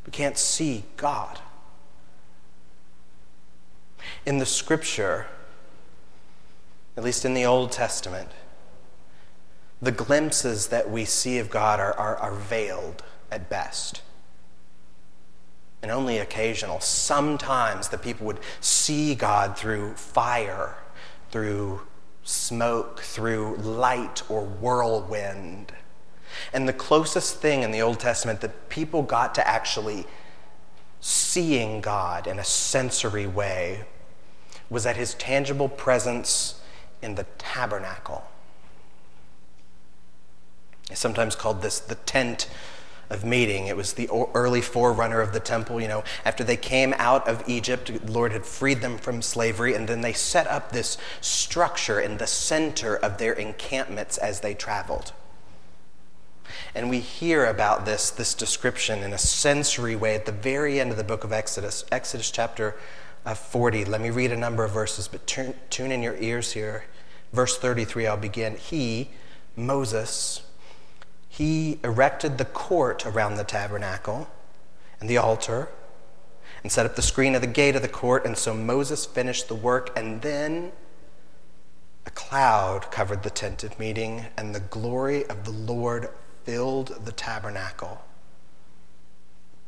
We 0.06 0.12
can't 0.12 0.38
see 0.38 0.86
God. 0.96 1.40
In 4.26 4.40
the 4.40 4.46
scripture, 4.46 5.28
at 6.96 7.04
least 7.04 7.26
in 7.26 7.34
the 7.34 7.46
Old 7.46 7.72
Testament, 7.72 8.30
the 9.82 9.92
glimpses 9.92 10.68
that 10.68 10.90
we 10.90 11.06
see 11.06 11.40
of 11.40 11.50
God 11.50 11.80
are, 11.80 11.94
are, 11.94 12.16
are 12.18 12.34
veiled 12.34 13.04
at 13.32 13.50
best 13.50 14.02
and 15.84 15.92
only 15.92 16.18
occasional. 16.18 16.80
Sometimes 16.80 17.90
the 17.90 17.98
people 17.98 18.26
would 18.26 18.40
see 18.62 19.14
God 19.14 19.58
through 19.58 19.96
fire, 19.96 20.78
through 21.30 21.82
smoke, 22.24 23.02
through 23.02 23.58
light 23.58 24.24
or 24.30 24.46
whirlwind. 24.46 25.74
And 26.54 26.68
the 26.68 26.74
closest 26.74 27.36
thing 27.42 27.64
in 27.64 27.72
the 27.72 27.82
Old 27.82 28.00
Testament 28.00 28.40
that 28.42 28.70
people 28.70 29.04
got 29.04 29.36
to 29.36 29.48
actually 29.48 30.06
seeing 31.02 31.82
God 31.82 32.28
in 32.28 32.40
a 32.40 32.46
sensory 32.46 33.28
way 33.28 33.84
was 34.70 34.86
at 34.86 34.98
his 34.98 35.14
tangible 35.16 35.70
presence 35.70 36.62
in 37.02 37.16
the 37.16 37.26
tabernacle. 37.38 38.26
It's 40.90 41.00
sometimes 41.00 41.36
called 41.36 41.62
this 41.62 41.80
the 41.80 41.96
tent 41.96 42.50
of 43.10 43.24
meeting. 43.24 43.68
It 43.68 43.78
was 43.78 43.94
the 43.94 44.10
early 44.34 44.62
forerunner 44.62 45.22
of 45.22 45.34
the 45.34 45.40
temple. 45.40 45.80
You 45.80 45.88
know, 45.88 46.04
after 46.26 46.44
they 46.44 46.58
came 46.58 46.94
out 46.98 47.28
of 47.28 47.48
Egypt, 47.48 47.92
the 48.06 48.12
Lord 48.12 48.32
had 48.32 48.46
freed 48.46 48.82
them 48.82 48.98
from 48.98 49.22
slavery, 49.22 49.76
and 49.76 49.88
then 49.88 50.02
they 50.02 50.14
set 50.14 50.48
up 50.48 50.72
this 50.72 50.98
structure 51.22 52.00
in 52.00 52.18
the 52.18 52.28
center 52.28 52.96
of 52.96 53.18
their 53.18 53.34
encampments 53.34 54.18
as 54.18 54.40
they 54.40 54.54
traveled. 54.54 55.14
And 56.76 56.90
we 56.90 57.00
hear 57.00 57.46
about 57.46 57.86
this, 57.86 58.10
this 58.10 58.34
description 58.34 59.04
in 59.04 59.14
a 59.14 59.18
sensory 59.18 59.96
way 59.96 60.16
at 60.16 60.26
the 60.26 60.32
very 60.32 60.80
end 60.80 60.92
of 60.92 60.98
the 60.98 61.04
book 61.04 61.24
of 61.24 61.32
Exodus, 61.32 61.86
Exodus 61.92 62.32
chapter 62.32 62.76
uh, 63.26 63.34
40. 63.34 63.86
Let 63.86 64.02
me 64.02 64.10
read 64.10 64.32
a 64.32 64.38
number 64.38 64.64
of 64.64 64.72
verses, 64.72 65.08
but 65.08 65.26
turn, 65.28 65.54
tune 65.70 65.92
in 65.92 66.04
your 66.04 66.16
ears 66.18 66.54
here. 66.54 66.86
Verse 67.32 67.58
33, 67.58 68.08
I'll 68.08 68.18
begin. 68.18 68.58
He, 68.58 69.10
Moses, 69.56 70.42
he 71.28 71.80
erected 71.84 72.38
the 72.38 72.46
court 72.46 73.06
around 73.06 73.36
the 73.36 73.44
tabernacle 73.44 74.28
and 75.00 75.10
the 75.10 75.18
altar 75.18 75.70
and 76.62 76.72
set 76.72 76.86
up 76.86 76.96
the 76.96 77.02
screen 77.02 77.36
of 77.36 77.42
the 77.42 77.48
gate 77.48 77.76
of 77.76 77.82
the 77.82 77.88
court. 77.88 78.26
And 78.26 78.38
so 78.38 78.54
Moses 78.54 79.06
finished 79.06 79.48
the 79.48 79.56
work, 79.56 79.98
and 79.98 80.22
then 80.22 80.72
a 82.06 82.12
cloud 82.12 82.90
covered 82.92 83.24
the 83.24 83.30
tent 83.30 83.64
of 83.64 83.78
meeting, 83.80 84.26
and 84.38 84.54
the 84.54 84.60
glory 84.60 85.26
of 85.28 85.44
the 85.44 85.52
Lord 85.52 86.10
filled 86.44 87.06
the 87.06 87.12
tabernacle. 87.12 88.04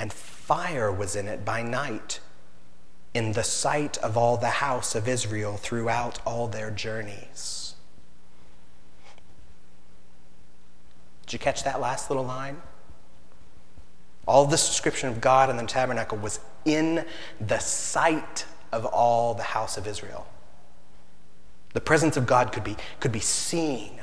and 0.00 0.10
fire 0.10 0.90
was 0.90 1.14
in 1.14 1.28
it 1.28 1.44
by 1.44 1.62
night, 1.62 2.20
in 3.12 3.32
the 3.32 3.44
sight 3.44 3.98
of 3.98 4.16
all 4.16 4.38
the 4.38 4.48
house 4.48 4.94
of 4.94 5.06
Israel 5.06 5.58
throughout 5.58 6.18
all 6.24 6.48
their 6.48 6.70
journeys. 6.70 7.74
Did 11.26 11.34
you 11.34 11.38
catch 11.38 11.62
that 11.64 11.80
last 11.80 12.08
little 12.08 12.24
line? 12.24 12.62
All 14.26 14.46
this 14.46 14.66
description 14.66 15.10
of 15.10 15.20
God 15.20 15.50
and 15.50 15.58
the 15.58 15.66
tabernacle 15.66 16.16
was 16.16 16.40
in 16.64 17.04
the 17.38 17.58
sight 17.58 18.46
of 18.72 18.86
all 18.86 19.34
the 19.34 19.42
house 19.42 19.76
of 19.76 19.86
Israel. 19.86 20.26
The 21.74 21.80
presence 21.80 22.16
of 22.16 22.26
God 22.26 22.52
could 22.52 22.64
be, 22.64 22.76
could 23.00 23.12
be 23.12 23.20
seen. 23.20 24.00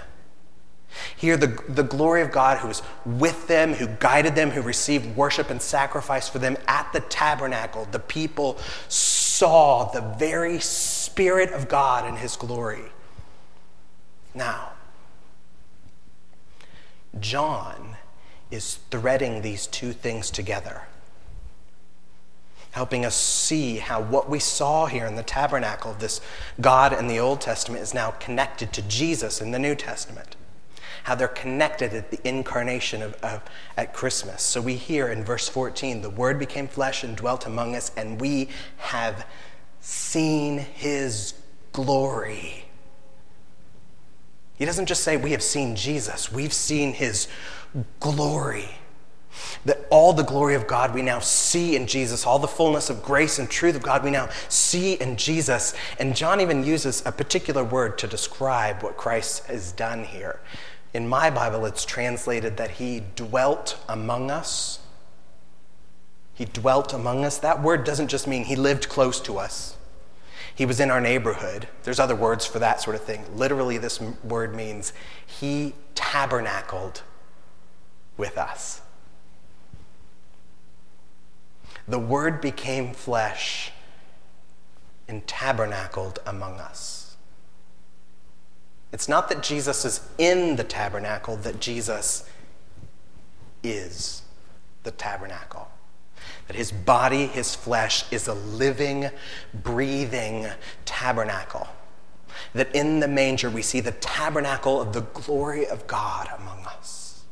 Here, 1.16 1.38
the, 1.38 1.62
the 1.68 1.84
glory 1.84 2.22
of 2.22 2.32
God 2.32 2.60
who 2.60 2.70
was 2.70 2.82
with 3.06 3.48
them, 3.48 3.74
who 3.74 3.88
guided 3.88 4.36
them, 4.36 4.52
who 4.52 4.62
received 4.62 5.16
worship 5.16 5.50
and 5.50 5.62
sacrifice 5.62 6.30
for 6.30 6.40
them 6.40 6.58
at 6.68 6.92
the 6.94 7.02
tabernacle, 7.02 7.88
the 7.92 8.00
people 8.00 8.58
saw 8.88 9.86
the 9.92 10.02
very 10.02 10.60
Spirit 10.60 11.52
of 11.52 11.68
God 11.68 12.08
in 12.08 12.16
His 12.16 12.36
glory. 12.36 12.92
Now, 14.34 14.74
John 17.20 17.98
is 18.52 18.80
threading 18.92 19.42
these 19.42 19.68
two 19.68 19.92
things 19.92 20.32
together, 20.32 20.84
helping 22.72 23.04
us 23.04 23.16
see 23.16 23.78
how 23.78 24.02
what 24.02 24.30
we 24.30 24.40
saw 24.40 24.86
here 24.86 25.06
in 25.06 25.16
the 25.16 25.24
tabernacle, 25.24 25.92
of 25.92 26.00
this 26.00 26.22
God 26.62 26.94
in 26.94 27.08
the 27.08 27.20
Old 27.20 27.42
Testament, 27.42 27.82
is 27.82 27.94
now 27.94 28.12
connected 28.12 28.72
to 28.74 28.82
Jesus 28.84 29.42
in 29.42 29.52
the 29.52 29.60
New 29.60 29.76
Testament. 29.76 30.36
How 31.04 31.16
they're 31.16 31.28
connected 31.28 31.94
at 31.94 32.12
the 32.12 32.20
incarnation 32.28 33.02
of, 33.02 33.14
of, 33.24 33.42
at 33.76 33.94
Christmas. 33.94 34.42
So 34.42 34.62
we 34.62 34.76
hear 34.76 35.08
in 35.10 35.24
verse 35.24 35.48
14, 35.50 36.02
the 36.02 36.10
Word 36.10 36.40
became 36.40 36.68
flesh 36.68 37.04
and 37.04 37.16
dwelt 37.16 37.46
among 37.46 37.76
us, 37.76 37.92
and 37.96 38.20
we 38.20 38.50
have 38.78 39.26
seen 39.80 40.58
His 40.60 41.34
glory 41.72 42.68
he 44.58 44.66
doesn't 44.66 44.88
just 44.88 45.04
say, 45.04 45.18
We 45.18 45.32
have 45.32 45.44
seen 45.44 45.76
Jesus, 45.76 46.32
we've 46.32 46.54
seen 46.54 46.94
his 46.94 47.28
glory. 48.00 48.70
That 49.66 49.86
all 49.92 50.14
the 50.14 50.24
glory 50.24 50.56
of 50.56 50.66
God 50.66 50.96
we 50.96 51.04
now 51.04 51.20
see 51.20 51.76
in 51.76 51.86
Jesus, 51.86 52.26
all 52.26 52.40
the 52.40 52.48
fullness 52.48 52.90
of 52.90 53.04
grace 53.04 53.38
and 53.38 53.48
truth 53.48 53.76
of 53.76 53.84
God 53.84 54.04
we 54.04 54.10
now 54.10 54.30
see 54.50 54.94
in 54.94 55.16
Jesus. 55.16 55.76
And 56.00 56.16
John 56.16 56.42
even 56.42 56.64
uses 56.64 57.04
a 57.06 57.12
particular 57.12 57.64
word 57.64 58.00
to 58.00 58.08
describe 58.08 58.82
what 58.82 58.98
Christ 58.98 59.46
has 59.46 59.72
done 59.72 60.04
here. 60.06 60.40
In 60.94 61.08
my 61.08 61.30
Bible, 61.30 61.66
it's 61.66 61.86
translated 61.86 62.58
that 62.58 62.72
he 62.72 63.04
dwelt 63.16 63.80
among 63.88 64.32
us. 64.32 64.80
He 66.34 66.46
dwelt 66.46 66.94
among 66.94 67.26
us. 67.26 67.38
That 67.38 67.62
word 67.62 67.84
doesn't 67.84 68.08
just 68.08 68.28
mean 68.28 68.46
he 68.46 68.56
lived 68.56 68.90
close 68.90 69.20
to 69.22 69.38
us, 69.38 69.76
he 70.56 70.66
was 70.66 70.80
in 70.80 70.90
our 70.90 71.02
neighborhood. 71.02 71.68
There's 71.84 72.00
other 72.00 72.16
words 72.16 72.46
for 72.46 72.58
that 72.60 72.82
sort 72.82 72.96
of 72.96 73.04
thing. 73.04 73.26
Literally, 73.38 73.78
this 73.78 74.02
word 74.24 74.56
means 74.56 74.92
he 75.26 75.74
tabernacled 75.94 77.04
with 78.18 78.38
us. 78.38 78.82
The 81.88 82.00
Word 82.00 82.42
became 82.42 82.94
flesh 82.94 83.72
and 85.08 85.26
tabernacled 85.26 86.20
among 86.26 86.60
us. 86.60 86.97
It's 88.92 89.10
not 89.10 89.30
that 89.30 89.44
Jesus 89.44 89.84
is 89.86 90.02
in 90.18 90.56
the 90.56 90.64
tabernacle, 90.64 91.36
that 91.38 91.60
Jesus 91.60 92.28
is 93.64 94.22
the 94.84 94.92
tabernacle. 94.92 95.68
That 96.48 96.56
his 96.56 96.72
body, 96.72 97.28
his 97.28 97.54
flesh, 97.54 98.10
is 98.12 98.28
a 98.28 98.34
living, 98.34 99.10
breathing 99.54 100.48
tabernacle. 100.86 101.68
That 102.54 102.74
in 102.74 103.02
the 103.02 103.08
manger 103.08 103.50
we 103.50 103.62
see 103.62 103.82
the 103.82 103.92
tabernacle 103.92 104.82
of 104.82 104.94
the 104.94 105.02
glory 105.02 105.68
of 105.68 105.86
God 105.88 106.30
among 106.40 106.66
us. 106.66 107.24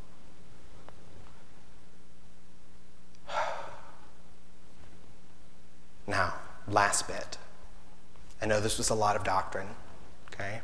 Now, 6.08 6.34
last 6.68 7.08
bit. 7.08 7.38
I 8.42 8.46
know 8.46 8.60
this 8.60 8.78
was 8.78 8.90
a 8.90 8.96
lot 8.96 9.16
of 9.16 9.24
doctrine, 9.24 9.70
okay? 10.34 10.60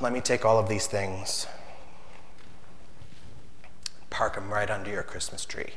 Let 0.00 0.14
me 0.14 0.22
take 0.22 0.46
all 0.46 0.58
of 0.58 0.68
these 0.68 0.86
things, 0.86 1.46
park 4.08 4.34
them 4.34 4.50
right 4.50 4.70
under 4.70 4.90
your 4.90 5.02
Christmas 5.02 5.44
tree. 5.44 5.74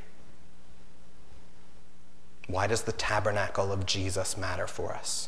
Why 2.47 2.67
does 2.67 2.83
the 2.83 2.93
tabernacle 2.93 3.71
of 3.73 3.85
Jesus 3.85 4.37
matter 4.37 4.65
for 4.65 4.93
us? 4.93 5.27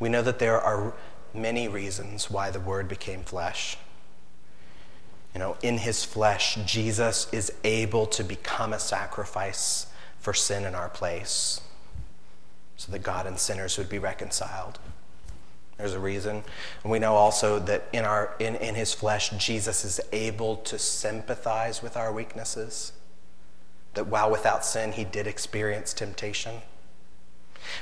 We 0.00 0.08
know 0.08 0.22
that 0.22 0.40
there 0.40 0.60
are 0.60 0.94
many 1.32 1.68
reasons 1.68 2.28
why 2.28 2.50
the 2.50 2.58
Word 2.60 2.88
became 2.88 3.22
flesh. 3.22 3.76
You 5.32 5.38
know, 5.38 5.56
in 5.62 5.78
his 5.78 6.04
flesh, 6.04 6.56
Jesus 6.66 7.32
is 7.32 7.52
able 7.62 8.06
to 8.06 8.24
become 8.24 8.72
a 8.72 8.80
sacrifice 8.80 9.86
for 10.18 10.34
sin 10.34 10.64
in 10.64 10.74
our 10.74 10.88
place 10.88 11.60
so 12.76 12.90
that 12.90 13.02
God 13.04 13.26
and 13.26 13.38
sinners 13.38 13.78
would 13.78 13.88
be 13.88 14.00
reconciled. 14.00 14.80
There's 15.78 15.94
a 15.94 16.00
reason. 16.00 16.44
And 16.82 16.92
we 16.92 16.98
know 16.98 17.14
also 17.14 17.58
that 17.60 17.88
in, 17.92 18.04
our, 18.04 18.34
in, 18.38 18.56
in 18.56 18.74
his 18.74 18.94
flesh, 18.94 19.30
Jesus 19.30 19.84
is 19.84 20.00
able 20.12 20.56
to 20.56 20.78
sympathize 20.78 21.82
with 21.82 21.96
our 21.96 22.12
weaknesses. 22.12 22.92
That 23.94 24.06
while 24.06 24.30
without 24.30 24.64
sin, 24.64 24.92
he 24.92 25.04
did 25.04 25.26
experience 25.26 25.92
temptation. 25.92 26.62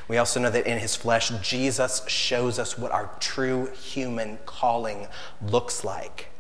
We 0.09 0.19
also 0.19 0.41
know 0.41 0.51
that 0.51 0.67
in 0.67 0.79
his 0.79 0.97
flesh, 0.97 1.31
Jesus 1.41 2.03
shows 2.07 2.59
us 2.59 2.79
what 2.79 2.93
our 2.93 3.11
true 3.19 3.71
human 3.73 4.39
calling 4.45 5.09
looks 5.41 5.85
like 5.85 6.31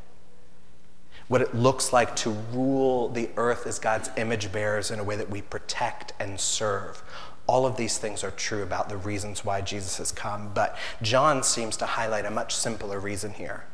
what 1.30 1.40
it 1.40 1.54
looks 1.54 1.92
like 1.92 2.16
to 2.16 2.28
rule 2.28 3.08
the 3.08 3.30
earth 3.36 3.64
as 3.64 3.78
God's 3.78 4.10
image 4.16 4.50
bearers 4.50 4.90
in 4.90 4.98
a 4.98 5.04
way 5.04 5.14
that 5.14 5.30
we 5.30 5.40
protect 5.40 6.12
and 6.18 6.40
serve. 6.40 7.04
All 7.50 7.66
of 7.66 7.76
these 7.76 7.98
things 7.98 8.22
are 8.22 8.30
true 8.30 8.62
about 8.62 8.88
the 8.88 8.96
reasons 8.96 9.44
why 9.44 9.60
Jesus 9.60 9.98
has 9.98 10.12
come, 10.12 10.52
but 10.54 10.76
John 11.02 11.42
seems 11.42 11.76
to 11.78 11.86
highlight 11.86 12.24
a 12.24 12.30
much 12.30 12.54
simpler 12.54 13.00
reason 13.00 13.32
here. 13.32 13.64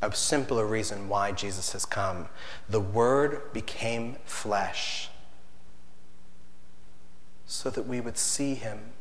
A 0.00 0.14
simpler 0.14 0.64
reason 0.64 1.08
why 1.08 1.32
Jesus 1.32 1.72
has 1.72 1.84
come. 1.84 2.28
The 2.68 2.78
Word 2.78 3.52
became 3.52 4.18
flesh 4.24 5.08
so 7.44 7.70
that 7.70 7.88
we 7.88 8.00
would 8.00 8.16
see 8.16 8.54
Him 8.54 8.92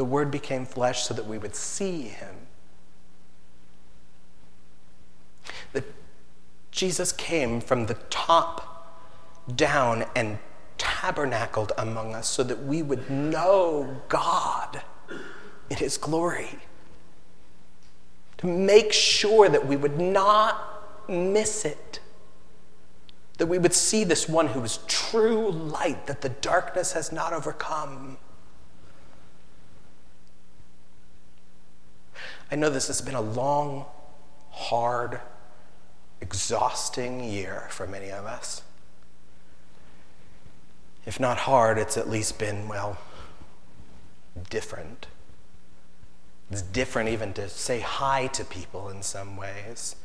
The 0.00 0.04
Word 0.06 0.30
became 0.30 0.64
flesh 0.64 1.02
so 1.02 1.12
that 1.12 1.26
we 1.26 1.36
would 1.36 1.54
see 1.54 2.04
him. 2.04 2.34
That 5.74 5.84
Jesus 6.70 7.12
came 7.12 7.60
from 7.60 7.86
the 7.86 7.94
top 8.10 8.66
down 9.54 10.04
and 10.14 10.38
tabernacled 10.78 11.72
among 11.76 12.14
us 12.14 12.28
so 12.28 12.42
that 12.42 12.64
we 12.64 12.82
would 12.82 13.10
know 13.10 14.02
God 14.08 14.82
in 15.68 15.76
his 15.76 15.96
glory. 15.96 16.58
To 18.38 18.46
make 18.46 18.92
sure 18.92 19.48
that 19.48 19.66
we 19.66 19.76
would 19.76 20.00
not 20.00 21.08
miss 21.08 21.64
it. 21.64 22.00
That 23.38 23.46
we 23.46 23.58
would 23.58 23.74
see 23.74 24.04
this 24.04 24.28
one 24.28 24.48
who 24.48 24.62
is 24.62 24.78
true 24.86 25.50
light 25.50 26.06
that 26.06 26.22
the 26.22 26.28
darkness 26.28 26.92
has 26.92 27.12
not 27.12 27.32
overcome. 27.32 28.16
I 32.50 32.56
know 32.56 32.70
this 32.70 32.88
has 32.88 33.00
been 33.00 33.14
a 33.14 33.20
long, 33.20 33.84
hard, 34.50 35.20
exhausting 36.20 37.24
year 37.24 37.66
for 37.70 37.86
many 37.86 38.10
of 38.10 38.24
us. 38.24 38.62
If 41.06 41.18
not 41.18 41.38
hard, 41.38 41.78
it's 41.78 41.96
at 41.96 42.08
least 42.08 42.38
been, 42.38 42.68
well, 42.68 42.98
different. 44.50 45.06
It's 46.50 46.62
different 46.62 47.08
even 47.08 47.32
to 47.34 47.48
say 47.48 47.80
hi 47.80 48.26
to 48.28 48.44
people 48.44 48.88
in 48.88 49.02
some 49.02 49.36
ways. 49.36 49.96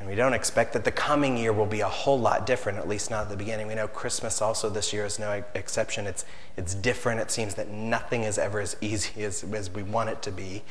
And 0.00 0.08
we 0.08 0.14
don't 0.14 0.32
expect 0.32 0.72
that 0.72 0.84
the 0.84 0.90
coming 0.90 1.36
year 1.36 1.52
will 1.52 1.66
be 1.66 1.82
a 1.82 1.88
whole 1.88 2.18
lot 2.18 2.46
different, 2.46 2.78
at 2.78 2.88
least 2.88 3.10
not 3.10 3.24
at 3.24 3.28
the 3.28 3.36
beginning. 3.36 3.66
We 3.66 3.74
know 3.74 3.86
Christmas 3.86 4.40
also 4.40 4.70
this 4.70 4.94
year 4.94 5.04
is 5.04 5.18
no 5.18 5.44
exception. 5.54 6.06
It's, 6.06 6.24
it's 6.56 6.74
different. 6.74 7.20
It 7.20 7.30
seems 7.30 7.54
that 7.56 7.68
nothing 7.68 8.22
is 8.22 8.38
ever 8.38 8.60
as 8.60 8.78
easy 8.80 9.22
as, 9.24 9.44
as 9.44 9.68
we 9.68 9.82
want 9.82 10.08
it 10.08 10.22
to 10.22 10.30
be. 10.32 10.62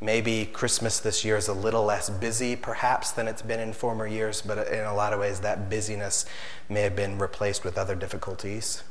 Maybe 0.00 0.46
Christmas 0.46 1.00
this 1.00 1.22
year 1.22 1.36
is 1.36 1.48
a 1.48 1.52
little 1.52 1.84
less 1.84 2.08
busy, 2.08 2.56
perhaps, 2.56 3.10
than 3.10 3.28
it's 3.28 3.42
been 3.42 3.60
in 3.60 3.74
former 3.74 4.06
years, 4.06 4.40
but 4.40 4.66
in 4.68 4.84
a 4.84 4.94
lot 4.94 5.12
of 5.12 5.20
ways, 5.20 5.40
that 5.40 5.68
busyness 5.68 6.24
may 6.70 6.80
have 6.80 6.96
been 6.96 7.18
replaced 7.18 7.64
with 7.64 7.76
other 7.76 7.94
difficulties. 7.94 8.84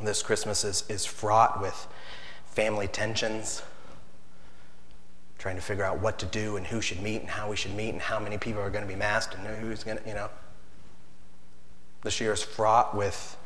This 0.00 0.20
Christmas 0.20 0.64
is, 0.64 0.82
is 0.88 1.06
fraught 1.06 1.60
with 1.60 1.86
family 2.46 2.88
tensions 2.88 3.62
trying 5.42 5.56
to 5.56 5.60
figure 5.60 5.82
out 5.82 5.98
what 5.98 6.20
to 6.20 6.26
do 6.26 6.56
and 6.56 6.64
who 6.64 6.80
should 6.80 7.02
meet 7.02 7.20
and 7.20 7.28
how 7.28 7.50
we 7.50 7.56
should 7.56 7.74
meet 7.74 7.88
and 7.88 8.00
how 8.00 8.20
many 8.20 8.38
people 8.38 8.62
are 8.62 8.70
going 8.70 8.84
to 8.84 8.88
be 8.88 8.94
masked 8.94 9.34
and 9.34 9.44
who's 9.56 9.82
going 9.82 9.98
to, 9.98 10.08
you 10.08 10.14
know. 10.14 10.30
This 12.02 12.20
year 12.20 12.32
is 12.32 12.44
fraught 12.44 12.94
with 12.94 13.36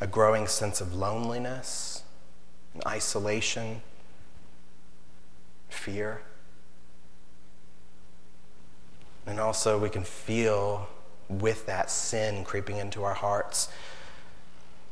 a 0.00 0.06
growing 0.06 0.46
sense 0.46 0.80
of 0.80 0.94
loneliness 0.94 2.04
and 2.72 2.82
isolation, 2.86 3.82
fear. 5.68 6.22
And 9.26 9.38
also, 9.38 9.78
we 9.78 9.90
can 9.90 10.04
feel 10.04 10.88
with 11.28 11.66
that 11.66 11.90
sin 11.90 12.44
creeping 12.44 12.78
into 12.78 13.04
our 13.04 13.12
hearts 13.12 13.68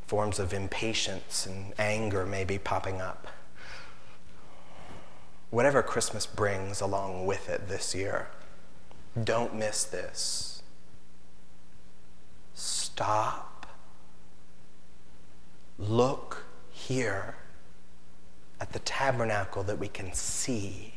forms 0.05 0.37
of 0.37 0.53
impatience 0.53 1.47
and 1.47 1.73
anger 1.79 2.23
maybe 2.23 2.59
popping 2.59 3.01
up 3.01 3.29
whatever 5.49 5.81
Christmas 5.81 6.25
brings 6.25 6.81
along 6.81 7.25
with 7.25 7.49
it 7.49 7.67
this 7.67 7.95
year, 7.95 8.27
don't 9.23 9.55
miss 9.55 9.83
this. 9.83 10.63
Stop. 12.53 13.67
Look 15.77 16.45
here 16.71 17.35
at 18.59 18.71
the 18.71 18.79
tabernacle 18.79 19.63
that 19.63 19.77
we 19.77 19.87
can 19.87 20.13
see 20.13 20.93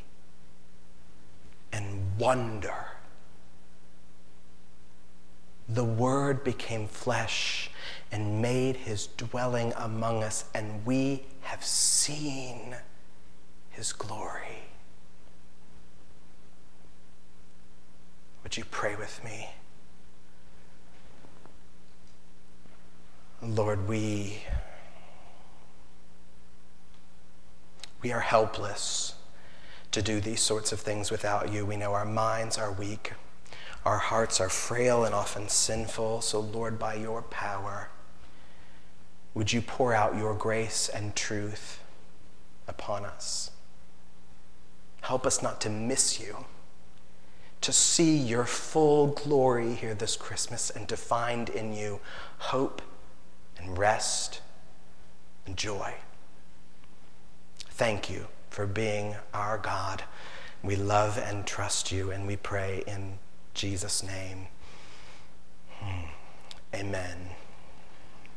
and 1.71 2.17
wonder. 2.17 2.73
The 5.67 5.83
Word 5.83 6.43
became 6.43 6.87
flesh 6.87 7.69
and 8.11 8.41
made 8.41 8.75
his 8.75 9.07
dwelling 9.07 9.73
among 9.77 10.23
us, 10.23 10.45
and 10.55 10.85
we 10.85 11.25
have 11.41 11.63
seen 11.63 12.75
his 13.79 13.93
glory. 13.93 14.65
Would 18.43 18.57
you 18.57 18.65
pray 18.65 18.97
with 18.97 19.23
me? 19.23 19.51
Lord, 23.41 23.87
we 23.87 24.43
We 28.01 28.11
are 28.11 28.19
helpless 28.19 29.13
to 29.91 30.01
do 30.01 30.19
these 30.19 30.41
sorts 30.41 30.73
of 30.73 30.81
things 30.81 31.09
without 31.09 31.51
you. 31.51 31.65
We 31.65 31.77
know 31.77 31.93
our 31.93 32.05
minds 32.05 32.57
are 32.57 32.71
weak, 32.71 33.13
our 33.85 33.97
hearts 33.97 34.41
are 34.41 34.49
frail 34.49 35.05
and 35.05 35.15
often 35.15 35.47
sinful. 35.47 36.21
So, 36.21 36.41
Lord, 36.41 36.79
by 36.79 36.95
your 36.95 37.21
power, 37.21 37.89
would 39.33 39.53
you 39.53 39.61
pour 39.61 39.93
out 39.93 40.17
your 40.17 40.33
grace 40.33 40.89
and 40.89 41.15
truth 41.15 41.81
upon 42.67 43.05
us? 43.05 43.51
Help 45.01 45.25
us 45.25 45.41
not 45.41 45.61
to 45.61 45.69
miss 45.69 46.19
you, 46.19 46.45
to 47.61 47.71
see 47.71 48.17
your 48.17 48.45
full 48.45 49.07
glory 49.07 49.73
here 49.73 49.93
this 49.93 50.15
Christmas, 50.15 50.69
and 50.69 50.87
to 50.89 50.97
find 50.97 51.49
in 51.49 51.73
you 51.73 51.99
hope 52.37 52.81
and 53.57 53.77
rest 53.77 54.41
and 55.45 55.57
joy. 55.57 55.93
Thank 57.71 58.09
you 58.09 58.27
for 58.49 58.65
being 58.65 59.15
our 59.33 59.57
God. 59.57 60.03
We 60.63 60.75
love 60.75 61.17
and 61.17 61.45
trust 61.45 61.91
you, 61.91 62.11
and 62.11 62.27
we 62.27 62.35
pray 62.35 62.83
in 62.85 63.19
Jesus' 63.53 64.03
name. 64.03 64.47
Hmm. 65.79 66.05
Amen. 66.73 67.17